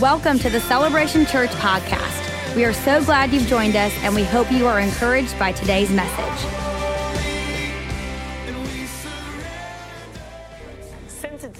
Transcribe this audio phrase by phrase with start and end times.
[0.00, 2.54] Welcome to the Celebration Church podcast.
[2.54, 5.90] We are so glad you've joined us, and we hope you are encouraged by today's
[5.90, 6.67] message.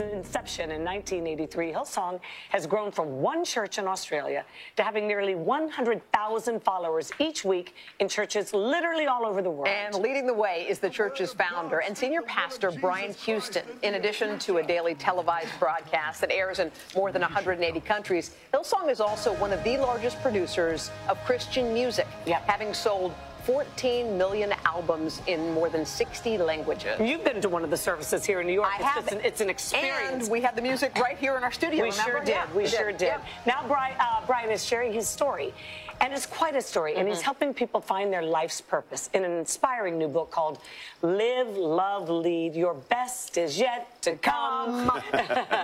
[0.00, 2.20] Its inception in 1983, Hillsong
[2.50, 4.45] has grown from one church in Australia
[4.77, 9.69] to having nearly 100,000 followers each week in churches literally all over the world.
[9.69, 13.64] And leading the way is the church's founder and senior pastor, Brian Houston.
[13.82, 18.91] In addition to a daily televised broadcast that airs in more than 180 countries, Hillsong
[18.91, 22.42] is also one of the largest producers of Christian music, Yep.
[22.46, 23.15] having sold
[23.48, 27.01] 14 million albums in more than 60 languages.
[27.01, 28.69] You've been to one of the services here in New York.
[28.70, 30.25] I it's, have, just an, it's an experience.
[30.25, 31.83] And we had the music right here in our studio.
[31.83, 32.11] we remember?
[32.11, 32.29] sure did.
[32.29, 33.01] Yeah, we sure did.
[33.01, 33.20] Yeah.
[33.47, 35.55] Now, Brian, uh, Brian is sharing his story.
[36.03, 36.97] And it's quite a story.
[36.97, 37.15] And Mm-hmm.
[37.15, 40.59] he's helping people find their life's purpose in an inspiring new book called
[41.01, 42.55] Live, Love, Lead.
[42.55, 44.92] Your best is yet to come.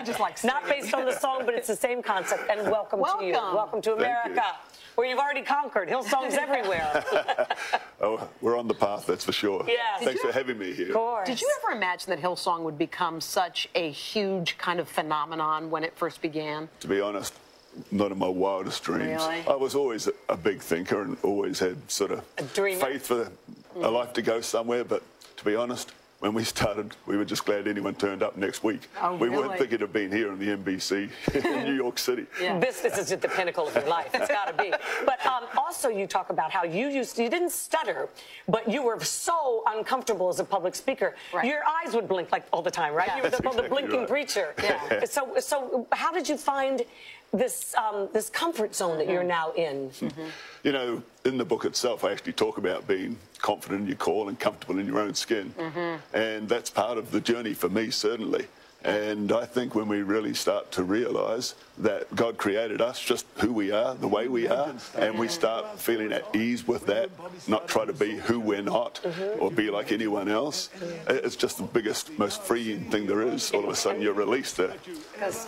[0.06, 2.48] Just like Not based on the song, but it's the same concept.
[2.50, 3.32] And welcome, to you.
[3.32, 3.54] Welcome.
[3.54, 4.06] Welcome to Thank you.
[4.06, 4.44] America,
[4.94, 5.88] where you've already conquered.
[5.88, 7.04] Hillsong's everywhere.
[8.00, 9.64] Oh, we're on the path, that's for sure.
[9.66, 9.98] Yeah.
[10.00, 10.88] Thanks for having me here.
[10.88, 11.26] Of course.
[11.26, 15.84] Did you ever imagine that Hillsong would become such a huge kind of phenomenon when
[15.84, 16.68] it first began?
[16.80, 17.32] To be honest,
[17.90, 19.22] not in my wildest dreams.
[19.22, 19.44] Really?
[19.48, 22.78] I was always a, a big thinker and always had sort of A dreamer.
[22.84, 23.30] faith for
[23.76, 24.84] a life to go somewhere.
[24.84, 25.02] But
[25.38, 25.92] to be honest,
[26.24, 28.88] when we started, we were just glad anyone turned up next week.
[29.02, 29.46] Oh, we really?
[29.46, 32.24] weren't thinking of being here in the NBC in New York City.
[32.38, 34.08] This, this is at the pinnacle of your life.
[34.14, 34.72] It's got to be.
[35.04, 38.08] But um, also, you talk about how you used you didn't stutter,
[38.48, 41.14] but you were so uncomfortable as a public speaker.
[41.34, 41.44] Right.
[41.44, 43.08] Your eyes would blink like all the time, right?
[43.08, 43.16] Yeah.
[43.18, 44.08] You were the, That's the blinking right.
[44.08, 44.54] preacher.
[44.62, 45.04] Yeah.
[45.04, 46.80] So, so how did you find
[47.38, 49.28] this um, this comfort zone that you're mm-hmm.
[49.28, 49.90] now in?
[49.90, 50.26] Mm-hmm.
[50.62, 54.28] You know, in the book itself, I actually talk about being confident in your call
[54.28, 55.54] and comfortable in your own skin.
[55.58, 56.16] Mm-hmm.
[56.16, 58.46] And that's part of the journey for me, certainly.
[58.84, 63.52] And I think when we really start to realize that God created us just who
[63.52, 67.10] we are, the way we are, and we start feeling at ease with that,
[67.48, 69.00] not try to be who we're not
[69.38, 70.68] or be like anyone else,
[71.08, 73.50] it's just the biggest, most freeing thing there is.
[73.52, 74.76] All of a sudden, you're released to,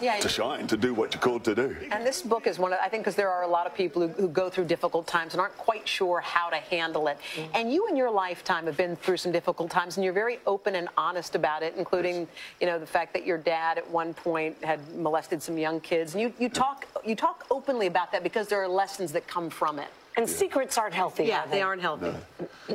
[0.00, 1.76] yeah, to shine, to do what you're called to do.
[1.90, 4.08] And this book is one of, I think, because there are a lot of people
[4.08, 7.18] who, who go through difficult times and aren't quite sure how to handle it.
[7.34, 7.54] Mm-hmm.
[7.54, 10.74] And you in your lifetime have been through some difficult times and you're very open
[10.74, 12.26] and honest about it, including,
[12.60, 16.14] you know, the fact that your dad at one point had molested some young kids.
[16.14, 19.50] And you, you talk you talk openly about that because there are lessons that come
[19.50, 19.88] from it.
[20.16, 21.24] And secrets aren't healthy.
[21.24, 22.12] Yeah, are they aren't healthy.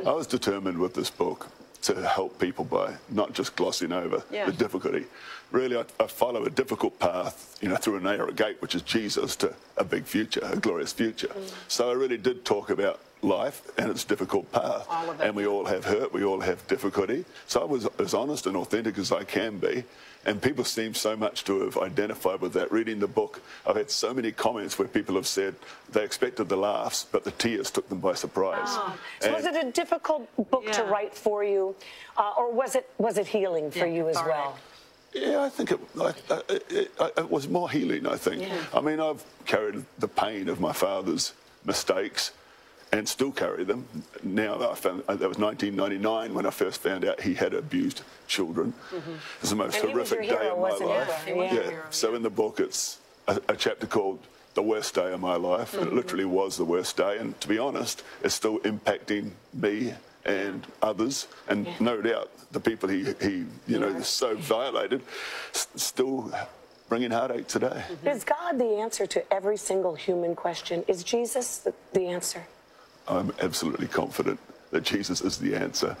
[0.06, 1.48] I was determined with this book
[1.82, 4.46] to help people by not just glossing over Yeah.
[4.46, 5.06] the difficulty.
[5.50, 8.82] Really, I, I follow a difficult path, you know, through a narrow gate, which is
[8.82, 11.26] Jesus, to a big future, a glorious future.
[11.28, 11.52] Mm.
[11.68, 14.86] So I really did talk about life and its difficult path.
[14.88, 15.24] All of it.
[15.24, 17.24] And we all have hurt, we all have difficulty.
[17.46, 19.84] So I was as honest and authentic as I can be.
[20.24, 22.70] And people seem so much to have identified with that.
[22.70, 25.56] Reading the book, I've had so many comments where people have said
[25.90, 28.68] they expected the laughs, but the tears took them by surprise.
[29.20, 31.74] So was And- it a difficult book to write for you,
[32.16, 34.36] uh, or was it was it healing for Yeah, you as cathartic.
[34.36, 34.58] well?
[35.14, 38.48] Yeah, I think it, I, I, it, it was more healing, I think.
[38.72, 41.34] I mean, I've carried the pain of my father's
[41.66, 42.30] mistakes
[42.92, 43.86] and still carry them.
[44.22, 48.02] Now, I found, uh, that was 1999 when I first found out he had abused
[48.28, 48.74] children.
[48.94, 49.02] It
[49.40, 51.24] was the most And he was horrific your day of my wasn't life.
[51.24, 51.70] He was your yeah.
[51.70, 54.18] hero, So in the book, it's a, a chapter called
[54.54, 55.72] The Worst Day of My Life.
[55.74, 57.16] And it literally was the worst day.
[57.18, 59.94] And to be honest, it's still impacting me
[60.26, 61.28] and others.
[61.48, 65.00] And no doubt the people he, he you know, so violated,
[65.54, 66.30] s- still
[66.90, 67.84] bringing heartache today.
[68.04, 70.84] Is God the answer to every single human question?
[70.86, 72.44] Is Jesus the, the answer?
[73.08, 74.38] I'm absolutely confident
[74.70, 75.96] that Jesus is the answer.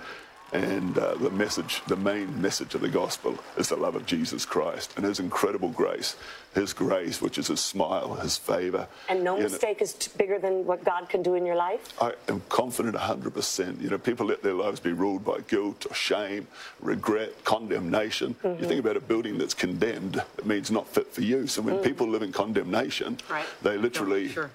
[0.54, 4.44] And uh, the message, the main message of the gospel is the love of Jesus
[4.44, 6.14] Christ and his incredible grace,
[6.54, 8.86] his grace, which is his smile, his favor.
[9.08, 11.56] And no You know, mistake is t- bigger than what God can do in your
[11.56, 11.94] life?
[12.02, 13.80] I am confident 100%.
[13.80, 16.46] You know, people let their lives be ruled by guilt or shame,
[16.80, 18.34] regret, condemnation.
[18.44, 18.62] Mm-hmm.
[18.62, 21.56] You think about a building that's condemned, it means not fit for use.
[21.56, 21.82] And when Mm.
[21.84, 23.46] people live in condemnation, Right.
[23.62, 24.50] they literally sure.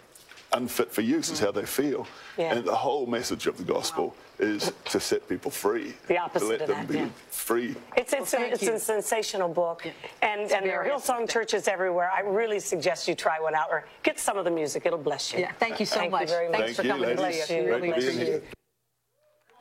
[0.53, 2.07] Unfit for use is how they feel.
[2.37, 2.53] Yeah.
[2.53, 5.93] And the whole message of the gospel is to set people free.
[6.07, 7.09] The opposite to let of them that, be yeah.
[7.29, 7.75] free.
[7.95, 9.85] It's, it's, Well, a, it's a sensational book.
[10.21, 12.11] And, and there are Hillsong churches everywhere.
[12.11, 14.85] I really suggest you try one out or get some of the music.
[14.85, 15.39] It'll bless you.
[15.39, 16.21] Yeah, thank you so Thank much.
[16.23, 16.59] You very much.
[16.59, 16.77] Thanks much.
[16.77, 17.45] for you, coming to ladies.
[17.45, 17.63] see us.
[17.63, 18.41] We really Great being appreciate here.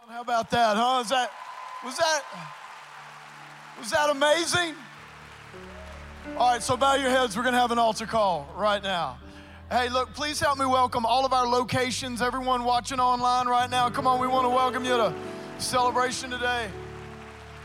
[0.09, 1.01] How about that, huh?
[1.03, 1.31] Is that
[1.85, 2.23] was that
[3.79, 4.75] was that amazing?
[6.37, 7.37] All right, so bow your heads.
[7.37, 9.19] We're gonna have an altar call right now.
[9.69, 13.91] Hey, look, please help me welcome all of our locations, everyone watching online right now.
[13.91, 15.13] Come on, we want to welcome you to
[15.59, 16.69] celebration today.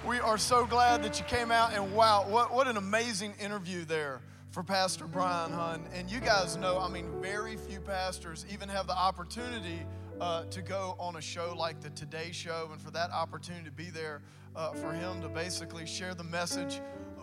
[0.08, 3.86] We are so glad that you came out, and wow, what, what an amazing interview
[3.86, 4.20] there
[4.50, 5.84] for Pastor Brian Hunt.
[5.94, 9.86] And you guys know, I mean, very few pastors even have the opportunity
[10.20, 13.72] uh, to go on a show like the Today Show, and for that opportunity to
[13.72, 14.24] be there
[14.56, 16.82] uh, for him to basically share the message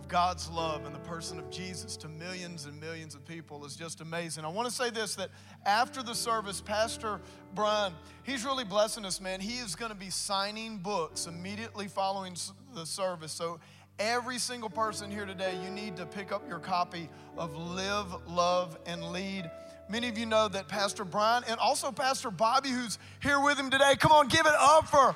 [0.08, 4.00] God's love in the person of Jesus to millions and millions of people is just
[4.00, 4.44] amazing.
[4.44, 5.28] I want to say this that
[5.66, 7.20] after the service, Pastor
[7.54, 9.40] Brian, he's really blessing us, man.
[9.40, 12.36] He is going to be signing books immediately following
[12.74, 13.32] the service.
[13.32, 13.60] So,
[13.98, 18.78] every single person here today, you need to pick up your copy of Live, Love,
[18.86, 19.50] and Lead.
[19.90, 23.70] Many of you know that Pastor Brian and also Pastor Bobbie, who's here with him
[23.70, 25.14] today, come on, give it up for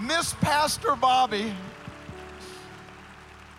[0.00, 1.54] Miss Pastor Bobbie.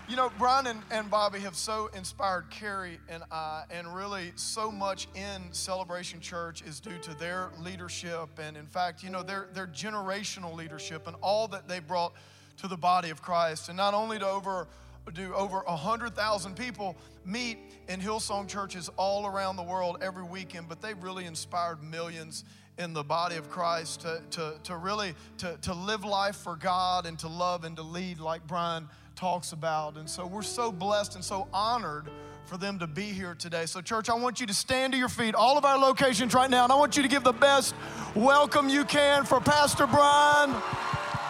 [0.09, 4.71] You know, Brian and, and Bobbie have so inspired Kerri and I, and really so
[4.71, 8.29] much in Celebration Church is due to their leadership.
[8.41, 12.13] And in fact, you know, their, their generational leadership and all that they brought
[12.61, 13.67] to the body of Christ.
[13.67, 14.67] And not only to over
[15.13, 16.95] do over 100,000 people
[17.25, 17.57] meet
[17.89, 22.45] in Hillsong churches all around the world every weekend, but they've really inspired millions
[22.77, 27.05] in the body of Christ to, to, to really to, to live life for God
[27.05, 29.97] and to love and to lead like Brian talks about.
[29.97, 32.05] And so we're so blessed and so honored
[32.45, 33.65] for them to be here today.
[33.65, 36.49] So, church, I want you to stand to your feet, all of our locations right
[36.49, 37.75] now, and I want you to give the best
[38.15, 40.55] welcome you can for Pastor Brian.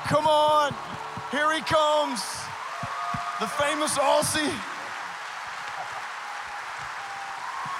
[0.06, 0.75] Come on,
[1.31, 2.22] here he comes,
[3.39, 4.54] the famous Aussie.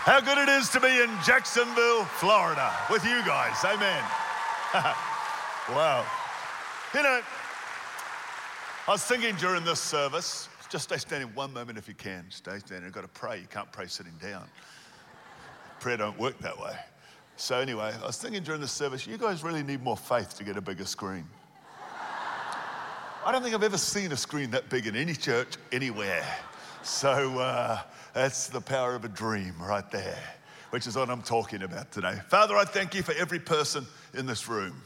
[0.08, 3.58] How good it is to be in Jacksonville, Florida, with you guys.
[3.66, 4.04] Amen.
[5.76, 6.06] wow.
[6.96, 7.22] You know,
[8.88, 12.26] I was thinking during this service, just stay standing one moment if you can.
[12.30, 12.86] Stay standing.
[12.86, 13.38] You've got to pray.
[13.38, 14.46] You can't pray sitting down.
[15.82, 16.74] Prayer don't work that way.
[17.36, 20.46] So anyway, I was thinking during this service, you guys really need more faith to
[20.46, 21.28] get a bigger screen.
[23.26, 26.26] I don't think I've ever seen a screen that big in any church anywhere.
[26.82, 27.82] So uh,
[28.14, 30.24] that's the power of a dream right there,
[30.70, 32.22] which is what I'm talking about today.
[32.30, 34.82] Father, I thank you for every person in this room.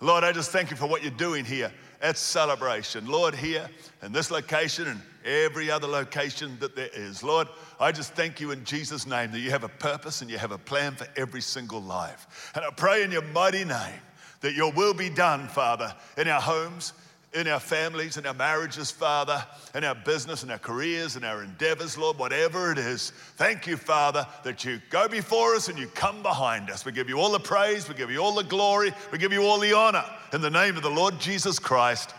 [0.00, 1.70] Lord, I just thank you for what you're doing here
[2.02, 3.06] at Celebration.
[3.06, 3.70] Lord, here
[4.02, 7.22] in this location and every other location that there is.
[7.22, 7.48] Lord,
[7.80, 10.50] I just thank you in Jesus' name that you have a purpose and you have
[10.50, 12.52] a plan for every single life.
[12.54, 14.00] And I pray in your mighty name
[14.40, 16.92] that your will be done, Father, in our homes,
[17.34, 19.42] in our families, in our marriages, Father,
[19.74, 23.10] in our business, in our careers, in our endeavors, Lord, whatever it is.
[23.36, 26.84] Thank you, Father, that you go before us and you come behind us.
[26.84, 29.42] We give you all the praise, we give you all the glory, we give you
[29.44, 32.14] all the honor in the name of the Lord Jesus Christ.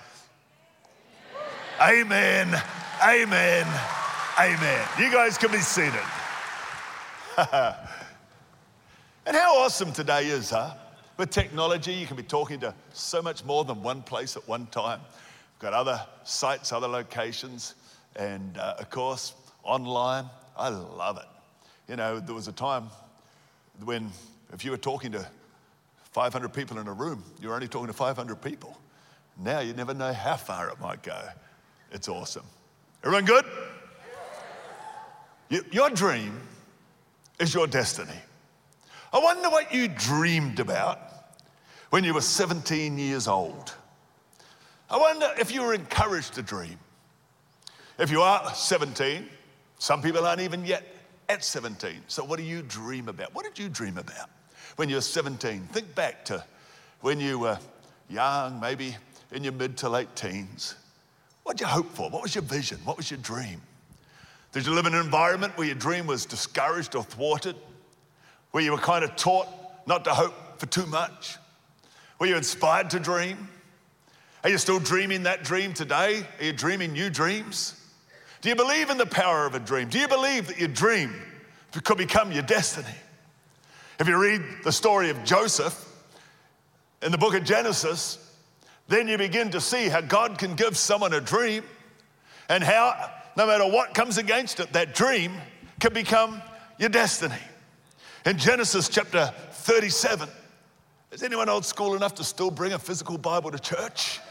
[1.79, 2.59] Amen.
[3.03, 3.67] Amen.
[4.39, 4.87] Amen.
[4.99, 5.93] You guys can be seated.
[7.37, 10.73] and how awesome today is, huh?
[11.15, 14.65] With technology, you can be talking to so much more than one place at one
[14.67, 14.99] time.
[14.99, 17.75] We've got other sites, other locations,
[18.15, 19.33] and uh, of course,
[19.63, 20.25] online.
[20.57, 21.25] I love it.
[21.87, 22.89] You know, there was a time
[23.83, 24.09] when
[24.53, 25.27] if you were talking to
[26.13, 28.75] 500 people in a room, you were only talking to 500 people.
[29.37, 31.19] Now you never know how far it might go.
[31.91, 32.45] It's awesome.
[33.03, 33.45] Everyone good?
[35.71, 36.39] Your dream
[37.39, 38.19] is your destiny.
[39.13, 40.99] I wonder what you dreamed about
[41.91, 43.75] when you were 17 years old.
[44.89, 46.79] I wonder if you were encouraged to dream.
[47.99, 49.29] If you are 17,
[49.77, 50.83] some people aren't even yet
[51.29, 52.01] at 17.
[52.07, 53.35] So, what do you dream about?
[53.35, 54.31] What did you dream about
[54.77, 55.67] when you were 17?
[55.71, 56.43] Think back to
[57.01, 57.59] when you were
[58.09, 58.95] young, maybe
[59.31, 60.73] in your mid to late teens.
[61.43, 62.09] What did you hope for?
[62.09, 62.79] What was your vision?
[62.83, 63.61] What was your dream?
[64.53, 67.55] Did you live in an environment where your dream was discouraged or thwarted?
[68.53, 69.47] Where you were kind of taught
[69.87, 71.37] not to hope for too much?
[72.19, 73.49] Were you inspired to dream?
[74.43, 76.23] Are you still dreaming that dream today?
[76.39, 77.73] Are you dreaming new dreams?
[78.41, 79.89] Do you believe in the power of a dream?
[79.89, 81.15] Do you believe that your dream
[81.83, 82.95] could become your destiny?
[83.99, 85.89] If you read the story of Joseph
[87.01, 88.19] in the book of Genesis,
[88.87, 91.63] then you begin to see how God can give someone a dream
[92.49, 95.33] and how, no matter what comes against it, that dream
[95.79, 96.39] can become
[96.77, 97.39] your destiny.
[98.25, 100.29] In Genesis chapter 37,
[101.11, 104.21] is anyone old school enough to still bring a physical Bible to church?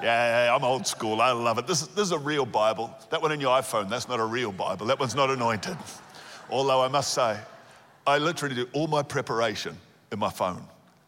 [0.00, 1.20] Yeah, I'm old school.
[1.20, 1.66] I love it.
[1.66, 2.94] This is, this is a real Bible.
[3.10, 4.86] That one in your iPhone, that's not a real Bible.
[4.86, 5.76] That one's not anointed.
[6.50, 7.36] Although I must say,
[8.06, 9.76] I literally do all my preparation
[10.12, 10.64] in my phone.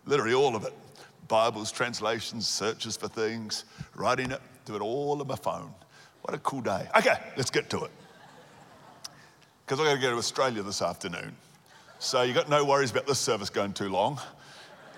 [0.06, 0.74] Literally all of it.
[1.28, 5.72] Bibles, translations, searches for things, writing it, do it all on my phone.
[6.22, 6.88] What a cool day.
[6.96, 7.92] Okay, let's get to it
[9.66, 11.34] because I've got to go to Australia this afternoon.
[11.98, 14.20] So you got no worries about this service going too long.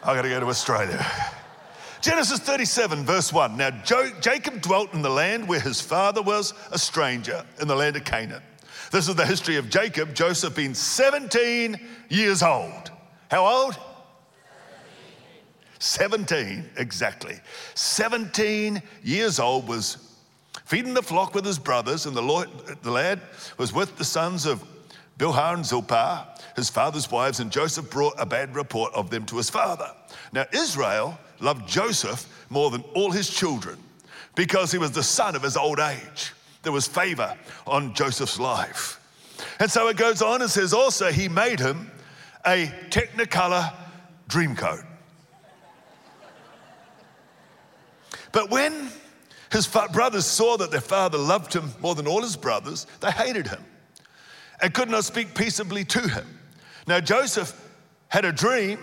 [0.04, 1.06] I've got to go to Australia.
[2.02, 3.56] Genesis 37, verse 1.
[3.56, 7.74] Now, jo- Jacob dwelt in the land where his father was a stranger, in the
[7.74, 8.42] land of Canaan.
[8.92, 12.90] This is the history of Jacob, Joseph being 17 years old.
[13.30, 13.78] How old?
[15.78, 17.40] 17, exactly.
[17.74, 20.07] 17 years old was
[20.68, 22.50] feeding the flock with his brothers, and the, Lord,
[22.82, 23.22] the lad
[23.56, 24.62] was with the sons of
[25.18, 29.38] Bilhah and Zilpah, his father's wives, and Joseph brought a bad report of them to
[29.38, 29.90] his father.
[30.30, 33.78] Now, Israel loved Joseph more than all his children
[34.34, 36.34] because he was the son of his old age.
[36.62, 37.34] There was favor
[37.66, 39.00] on Joseph's life.
[39.60, 41.90] And so it goes on and says also he made him
[42.46, 43.72] a Technicolor
[44.28, 44.84] dream coat.
[48.32, 48.90] But when
[49.50, 53.46] his brothers saw that their father loved him more than all his brothers, they hated
[53.46, 53.64] him
[54.60, 56.26] and could not speak peaceably to him.
[56.86, 57.54] Now, Joseph
[58.08, 58.78] had a dream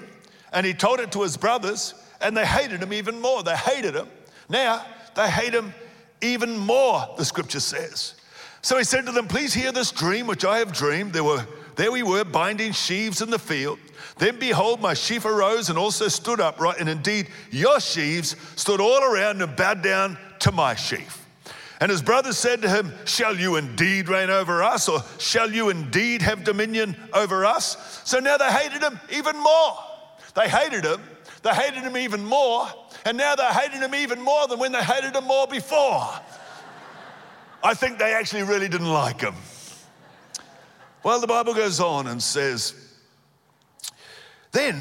[0.54, 3.44] and he told it to his brothers, and they hated him even more.
[3.44, 4.08] They hated him.
[4.48, 5.74] Now, they hate him
[6.22, 8.16] even more, the scripture says.
[8.62, 11.12] So he said to them, Please hear this dream which I have dreamed.
[11.12, 11.46] There, were,
[11.76, 13.80] there we were, binding sheaves in the field.
[14.18, 19.04] Then behold, my sheaf arose and also stood upright, and indeed your sheaves stood all
[19.04, 21.26] around and bowed down to my sheaf.
[21.82, 25.70] And his brothers said to him, Shall you indeed reign over us, or shall you
[25.70, 28.02] indeed have dominion over us?
[28.06, 29.74] So now they hated him even more.
[30.36, 31.02] They hated him,
[31.42, 32.68] they hated him even more,
[33.06, 36.14] and now they're hating him even more than when they hated him more before.
[37.64, 39.34] I think they actually really didn't like him.
[41.02, 42.76] Well, the Bible goes on and says,
[44.52, 44.80] Then,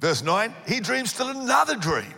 [0.00, 2.14] verse 9, he dreams still another dream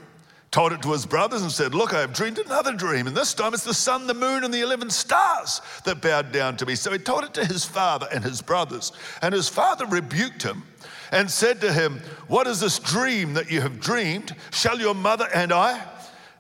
[0.51, 3.35] told it to his brothers and said, Look, I have dreamed another dream, and this
[3.35, 6.75] time it's the sun, the moon, and the 11 stars that bowed down to me.
[6.75, 8.93] So he told it to his father and his brothers,
[9.23, 10.65] and his father rebuked him
[11.13, 14.35] and said to him, What is this dream that you have dreamed?
[14.51, 15.87] Shall your mother and I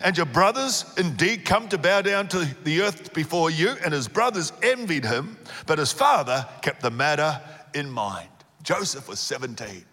[0.01, 3.77] and your brothers indeed come to bow down to the earth before you?
[3.85, 5.37] And his brothers envied him,
[5.67, 7.41] but his father kept the matter
[7.75, 8.29] in mind.
[8.65, 9.85] Joseph was 17.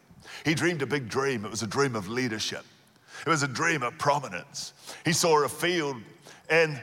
[0.44, 2.66] He dreamed a big dream, it was a dream of leadership.
[3.28, 4.72] It was a dream of prominence.
[5.04, 5.98] He saw a field
[6.50, 6.80] and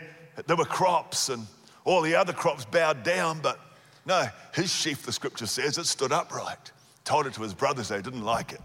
[0.46, 1.46] there were crops and
[1.84, 3.58] all the other crops bowed down, but
[4.04, 6.70] no, his sheaf, the scripture says, it stood upright.
[7.04, 8.60] Told it to his brothers, they didn't like it.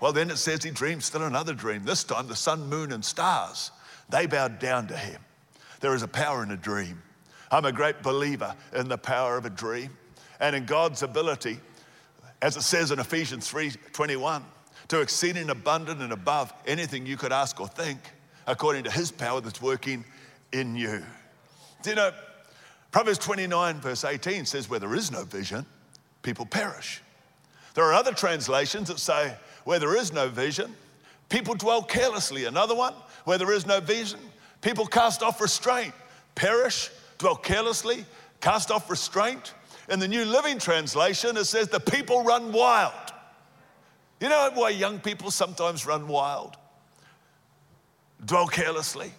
[0.00, 1.84] Well, then it says he dreamed still another dream.
[1.84, 3.70] This time, the sun, moon, and stars,
[4.08, 5.20] they bowed down to him.
[5.78, 7.00] There is a power in a dream.
[7.52, 9.96] I'm a great believer in the power of a dream
[10.40, 11.60] and in God's ability,
[12.40, 14.44] as it says in Ephesians 3 21
[14.92, 17.98] to exceeding abundant and above anything you could ask or think,
[18.46, 20.04] according to his power that's working
[20.52, 21.02] in you.
[21.82, 22.12] Do you know,
[22.90, 25.64] Proverbs 29, verse 18 says, Where there is no vision,
[26.20, 27.00] people perish.
[27.72, 29.34] There are other translations that say,
[29.64, 30.76] Where there is no vision,
[31.30, 32.44] people dwell carelessly.
[32.44, 32.92] Another one,
[33.24, 34.20] Where there is no vision,
[34.60, 35.94] people cast off restraint,
[36.34, 38.04] perish, dwell carelessly,
[38.42, 39.54] cast off restraint.
[39.88, 43.11] In the New Living Translation, it says, The people run wild.
[44.22, 46.56] You know why young people sometimes run wild,
[48.24, 49.10] dwell carelessly,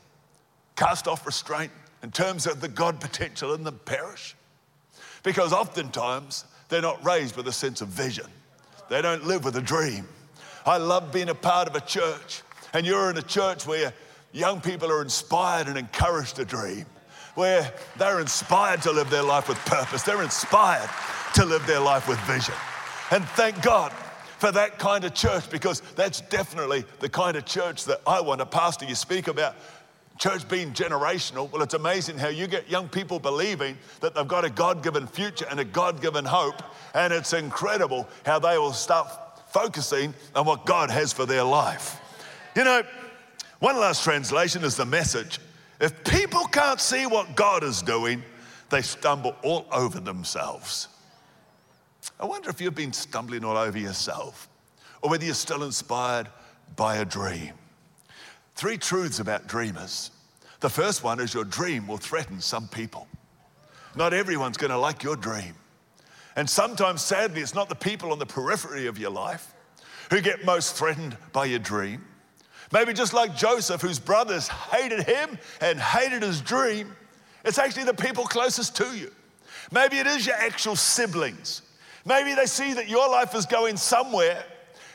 [0.77, 4.33] cast off restraint in terms of the God potential in them perish?
[5.22, 8.27] Because oftentimes they're not raised with a sense of vision,
[8.89, 10.07] they don't live with a dream.
[10.65, 12.41] I love being a part of a church,
[12.72, 13.91] and you're in a church where
[14.31, 16.86] young people are inspired and encouraged to dream,
[17.36, 20.89] where they're inspired to live their life with purpose, they're inspired
[21.33, 22.55] to live their life with vision.
[23.12, 23.91] And thank God
[24.43, 28.41] for that kind of church because that's definitely the kind of church that I want
[28.41, 28.83] to pastor.
[28.83, 29.55] You speak about
[30.19, 31.50] church being generational.
[31.50, 35.07] Well, it's amazing how you get young people believing that they've got a God given
[35.07, 36.62] future and a God given hope.
[36.93, 39.07] And it's incredible how they will start
[39.53, 42.01] focusing on what God has for their life.
[42.53, 42.83] You know,
[43.59, 45.39] one last translation is the message.
[45.79, 48.21] If people can't see what God is doing,
[48.71, 50.89] they stumble all over themselves.
[52.24, 54.48] I wonder if you've been stumbling all over yourself
[55.01, 56.30] or whether you're still inspired
[56.77, 57.51] by a dream.
[58.56, 60.10] Three truths about dreamers.
[60.62, 63.10] The first one is your dream will threaten some people.
[63.98, 65.53] Not everyone's going to like your dream.
[66.38, 69.53] And sometimes, sadly, it's not the people on the periphery of your life
[70.10, 72.06] who get most threatened by your dream.
[72.72, 76.96] Maybe just like Joseph, whose brothers hated him and hated his dream,
[77.44, 79.12] it's actually the people closest to you.
[79.74, 81.63] Maybe it is your actual siblings
[82.05, 84.43] Maybe they see that your life is going somewhere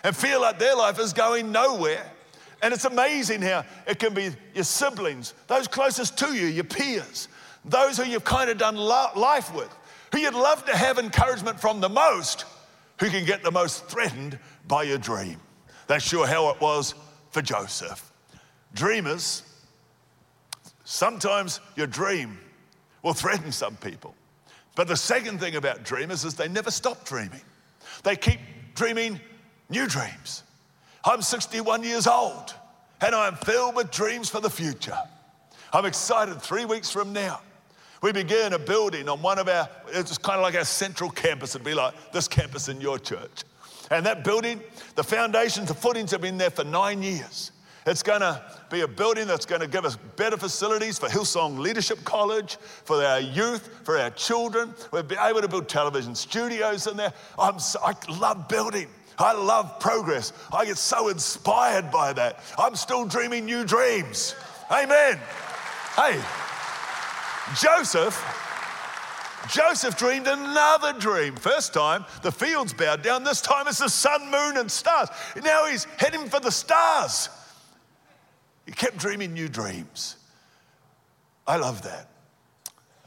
[0.05, 2.05] and feel like their life is going nowhere.
[2.63, 7.29] And it's amazing how it can be your siblings, those closest to you, your peers,
[7.65, 9.75] those who you've kind of done life with,
[10.13, 12.45] who you'd love to have encouragement from the most,
[13.01, 15.41] who can get the most threatened by your dream.
[15.87, 16.95] That's sure how it was
[17.31, 18.13] for Joseph.
[18.75, 19.43] Dreamers,
[20.85, 22.39] sometimes your dream
[23.03, 24.15] will threaten some people.
[24.79, 27.41] But the second thing about dreamers is they never stop dreaming.
[28.05, 28.39] They keep
[28.77, 29.19] dreaming
[29.69, 30.45] new dreams.
[31.05, 32.55] I'm 61 years old
[33.01, 34.97] and I'm filled with dreams for the future.
[35.73, 37.41] I'm excited three weeks from now.
[38.05, 41.57] We begin a building on one of our, it's kind of like our central campus.
[41.57, 43.43] It'd be like this campus in your church.
[43.91, 44.63] And that building,
[44.95, 47.51] the foundations, the footings have been there for nine years.
[47.89, 51.59] It's going to be a building that's going to give us better facilities for Hillsong
[51.59, 54.75] Leadership College, for our youth, for our children.
[54.93, 57.15] We'll be able to build television studios in there.
[57.39, 58.89] I'm so, I love building.
[59.19, 60.35] I love progress.
[60.53, 62.41] I get so inspired by that.
[62.59, 64.35] I'm still dreaming new dreams.
[64.71, 65.19] Amen.
[65.97, 66.21] Hey,
[67.59, 68.23] Joseph,
[69.51, 71.37] Joseph dreamed another dream.
[71.37, 73.25] First time, the fields bowed down.
[73.25, 75.09] This time, it's the sun, moon, and stars.
[75.43, 77.31] Now he's heading for the stars.
[78.69, 80.17] He kept dreaming new dreams.
[81.47, 82.07] I love that.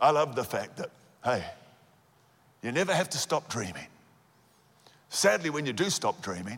[0.02, 0.90] I love the fact that,
[1.24, 1.46] hey,
[2.64, 3.86] you never have to stop dreaming.
[5.10, 6.58] Sadly, when you do stop dreaming,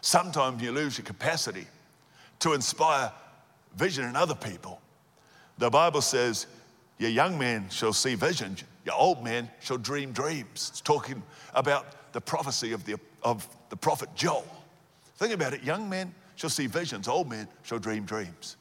[0.00, 1.66] sometimes you lose your capacity
[2.38, 3.12] to inspire
[3.76, 4.80] vision in other people.
[5.58, 6.46] The Bible says,
[6.96, 10.70] Your young man shall see visions, your old man shall dream dreams.
[10.70, 14.46] It's talking about the prophecy of the, of the prophet Joel.
[15.18, 18.56] Think about it young men shall see visions, old men shall dream dreams.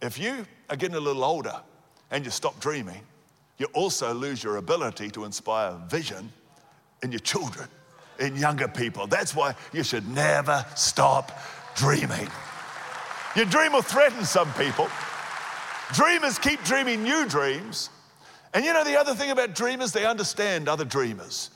[0.00, 1.60] If you are getting a little older
[2.12, 3.00] and you stop dreaming,
[3.56, 6.30] you also lose your ability to inspire vision
[7.02, 7.66] in your children
[8.20, 9.08] in younger people.
[9.08, 11.36] That's why you should never stop
[11.74, 12.28] dreaming.
[13.34, 14.88] Your dream will threaten some people.
[15.94, 17.90] Dreamers keep dreaming new dreams.
[18.54, 21.50] And you know, the other thing about dreamers, they understand other dreamers.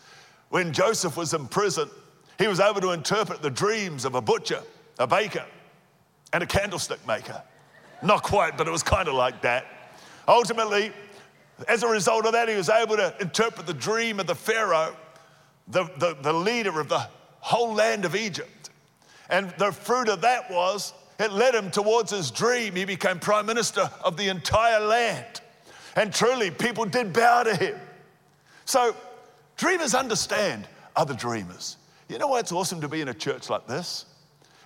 [0.48, 1.88] When Joseph was in prison,
[2.40, 4.62] he was able to interpret the dreams of a butcher,
[4.98, 5.44] a baker,
[6.32, 7.42] and a candlestick maker.
[8.02, 9.66] Not quite, but it was kind of like that.
[10.26, 10.92] Ultimately,
[11.68, 14.96] as a result of that, he was able to interpret the dream of the Pharaoh
[15.68, 17.06] the, the, the leader of the
[17.40, 18.70] whole land of Egypt.
[19.28, 22.74] And the fruit of that was it led him towards his dream.
[22.74, 25.40] He became prime minister of the entire land.
[25.94, 27.78] And truly, people did bow to him.
[28.64, 28.96] So,
[29.56, 31.76] dreamers understand other dreamers.
[32.08, 34.06] You know why it's awesome to be in a church like this?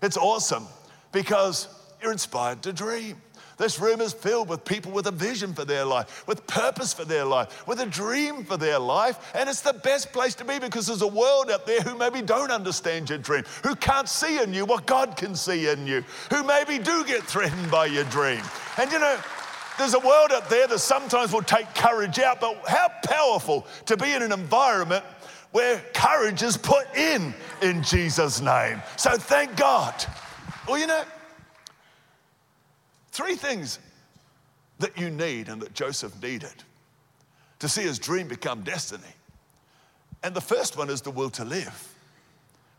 [0.03, 0.67] It's awesome
[1.13, 1.69] because
[2.03, 3.17] you're inspired to dream.
[3.59, 7.07] This room is filled with people with a vision for their life, with purpose for
[7.07, 9.33] their life, with a dream for their life.
[9.35, 12.21] And it's the best place to be because there's a world out there who maybe
[12.21, 16.05] don't understand your dream, who can't see in you what God can see in you,
[16.31, 18.43] who maybe do get threatened by your dream.
[18.77, 19.19] And you know,
[19.79, 23.97] there's a world out there that sometimes will take courage out, but how powerful to
[23.97, 25.05] be in an environment
[25.53, 28.83] where courage is put in in Jesus' name.
[28.97, 29.95] So thank God.
[30.67, 31.05] Well, you know,
[33.17, 33.79] Three things
[34.79, 36.53] that you need and that Joseph needed
[37.61, 39.15] to see his dream become destiny.
[40.23, 41.95] And the first one is the will to live.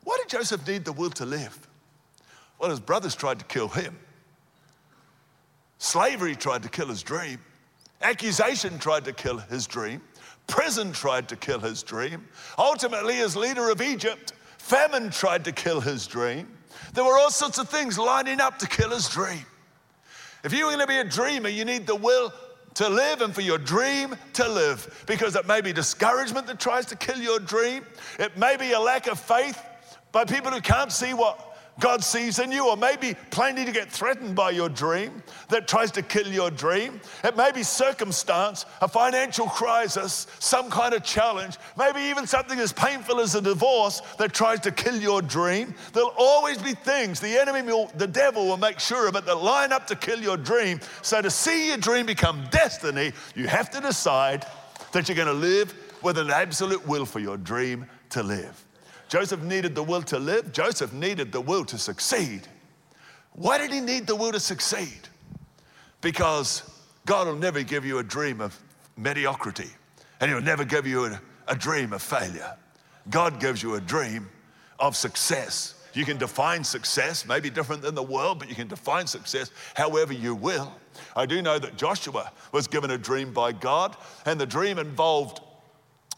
[0.04, 1.58] Why did Joseph need the will to live?
[2.60, 3.98] Well, his brothers tried to kill him.
[5.80, 7.40] Slavery tried to kill his dream.
[8.04, 10.04] Accusation tried to kill his dream.
[10.48, 12.28] Prison tried to kill his dream.
[12.58, 16.48] Ultimately, as leader of Egypt, famine tried to kill his dream.
[16.94, 19.46] There were all sorts of things lining up to kill his dream.
[20.44, 22.34] If you're going to be a dreamer, you need the will
[22.76, 26.86] to live and for your dream to live because it may be discouragement that tries
[26.86, 27.84] to kill your dream.
[28.20, 29.60] It may be a lack of faith
[30.12, 31.47] by people who can't see what
[31.80, 35.92] God sees in you, or maybe planning to get threatened by your dream that tries
[35.92, 37.00] to kill your dream.
[37.24, 42.74] It may be circumstance, a financial crisis, some kind of challenge, maybe even something as
[42.74, 45.76] painful as a divorce that tries to kill your dream.
[45.94, 49.36] There'll always be things the enemy, will, the devil will make sure of it that
[49.36, 50.80] line up to kill your dream.
[51.02, 54.46] So to see your dream become destiny, you have to decide
[54.94, 58.67] that you're going to live with an absolute will for your dream to live.
[59.08, 62.48] Joseph needed the will to live, Joseph needed the will to succeed.
[63.34, 65.08] Why did he need the will to succeed?
[66.02, 66.64] Because
[67.06, 68.60] God will never give you a dream of
[68.98, 69.70] mediocrity,
[70.20, 72.56] and He'll never give you a, a dream of failure.
[73.10, 74.30] God gives you a dream
[74.80, 75.76] of success.
[75.94, 80.14] You can define success, maybe different than the world, but you can define success however
[80.14, 80.74] you will.
[81.16, 85.40] I do know that Joshua was given a dream by God, and the dream involved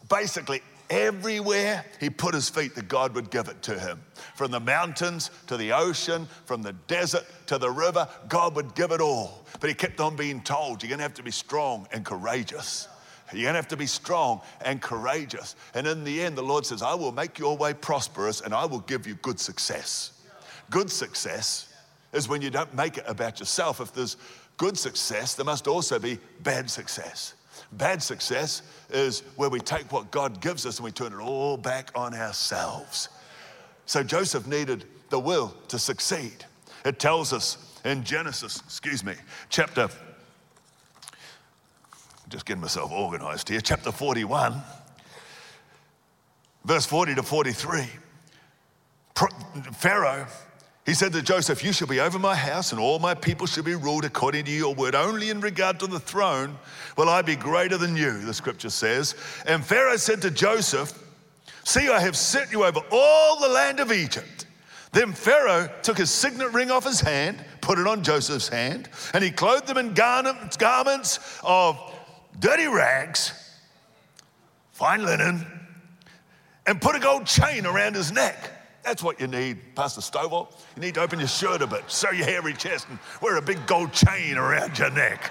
[0.08, 4.02] basically Everywhere he put his feet, that God would give it to him.
[4.34, 8.90] From the mountains to the ocean, from the desert to the river, God would give
[8.90, 9.46] it all.
[9.60, 12.88] But he kept on being told, you're gonna have to be strong and courageous.
[13.32, 15.54] You're gonna have to be strong and courageous.
[15.74, 18.64] And in the end, the Lord says, I will make your way prosperous and I
[18.64, 20.12] will give you good success.
[20.70, 21.72] Good success
[22.12, 23.80] is when you don't make it about yourself.
[23.80, 24.16] If there's
[24.56, 27.34] good success, there must also be bad success.
[27.72, 31.56] Bad success is where we take what God gives us and we turn it all
[31.56, 33.08] back on ourselves.
[33.86, 36.44] So Joseph needed the will to succeed.
[36.84, 39.14] It tells us in Genesis, excuse me,
[39.48, 39.88] chapter,
[42.28, 44.62] just getting myself organized here, chapter 41,
[46.64, 47.86] verse 40 to 43.
[49.72, 50.26] Pharaoh
[50.86, 53.62] he said to Joseph, You shall be over my house, and all my people shall
[53.62, 54.94] be ruled according to your word.
[54.94, 56.58] Only in regard to the throne
[56.96, 59.14] will I be greater than you, the scripture says.
[59.46, 60.92] And Pharaoh said to Joseph,
[61.64, 64.46] See, I have set you over all the land of Egypt.
[64.92, 69.22] Then Pharaoh took his signet ring off his hand, put it on Joseph's hand, and
[69.22, 71.78] he clothed them in garments of
[72.40, 73.32] dirty rags,
[74.72, 75.46] fine linen,
[76.66, 78.59] and put a gold chain around his neck.
[78.82, 80.52] That's what you need, Pastor Stovall.
[80.74, 83.42] You need to open your shirt a bit, show your hairy chest, and wear a
[83.42, 85.30] big gold chain around your neck.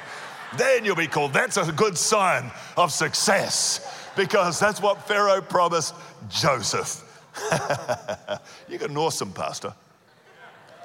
[0.58, 1.34] Then you'll be called.
[1.34, 5.96] That's a good sign of success because that's what Pharaoh promised
[6.30, 7.06] Joseph.
[8.68, 9.74] you got an awesome pastor.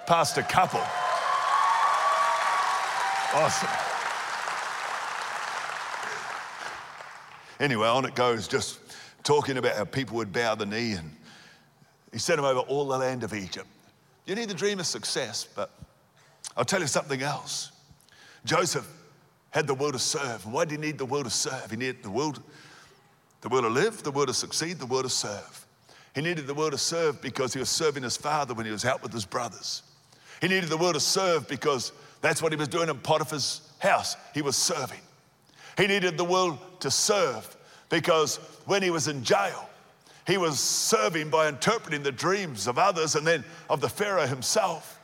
[0.06, 0.82] Pastor couple.
[3.34, 3.68] Awesome.
[7.60, 8.78] Anyway, on it goes, just
[9.22, 11.10] talking about how people would bow the knee and
[12.14, 13.66] he sent him over all the land of Egypt.
[14.24, 15.68] You need the dream of success, but
[16.56, 17.72] I'll tell you something else.
[18.44, 18.88] Joseph
[19.50, 20.46] had the will to serve.
[20.46, 21.72] Why did he need the will to serve?
[21.72, 22.32] He needed the will,
[23.40, 25.66] the will to live, the will to succeed, the will to serve.
[26.14, 28.84] He needed the will to serve because he was serving his father when he was
[28.84, 29.82] out with his brothers.
[30.40, 34.16] He needed the will to serve because that's what he was doing in Potiphar's house.
[34.34, 35.00] He was serving.
[35.76, 37.56] He needed the will to serve
[37.88, 39.68] because when he was in jail,
[40.26, 44.98] he was serving by interpreting the dreams of others and then of the Pharaoh himself.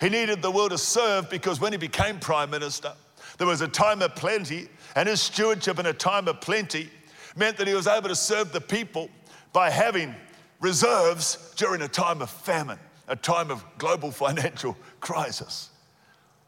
[0.00, 2.92] He needed the will to serve because when he became prime minister,
[3.38, 6.88] there was a time of plenty, and his stewardship in a time of plenty
[7.36, 9.08] meant that he was able to serve the people
[9.52, 10.14] by having
[10.60, 15.70] reserves during a time of famine, a time of global financial crisis.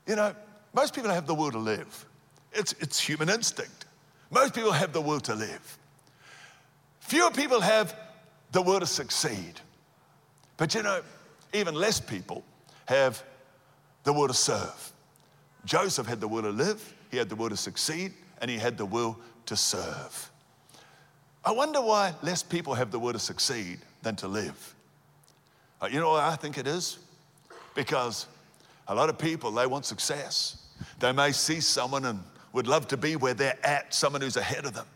[0.06, 0.34] You know,
[0.74, 2.06] most people have the will to live,
[2.52, 3.86] it's, it's human instinct.
[4.30, 5.78] Most people have the will to live.
[6.98, 7.94] Fewer people have
[8.56, 9.60] the will to succeed.
[10.56, 11.02] But you know,
[11.52, 12.42] even less people
[12.86, 13.22] have
[14.04, 14.92] the will to serve.
[15.66, 18.78] Joseph had the will to live, he had the will to succeed, and he had
[18.78, 20.30] the will to serve.
[21.44, 24.74] I wonder why less people have the will to succeed than to live.
[25.82, 26.96] Uh, you know what I think it is?
[27.74, 28.26] Because
[28.88, 30.64] a lot of people, they want success.
[30.98, 32.22] They may see someone and
[32.54, 34.86] would love to be where they're at, someone who's ahead of them.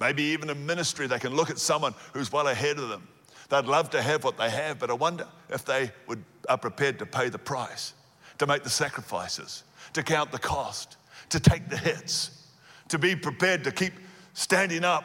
[0.00, 3.08] Maybe even in ministry, they can look at someone who's well ahead of them.
[3.48, 6.98] They'd love to have what they have, but I wonder if they would, are prepared
[6.98, 7.94] to pay the price,
[8.38, 10.96] to make the sacrifices, to count the cost,
[11.30, 12.46] to take the hits,
[12.88, 13.94] to be prepared to keep
[14.34, 15.04] standing up,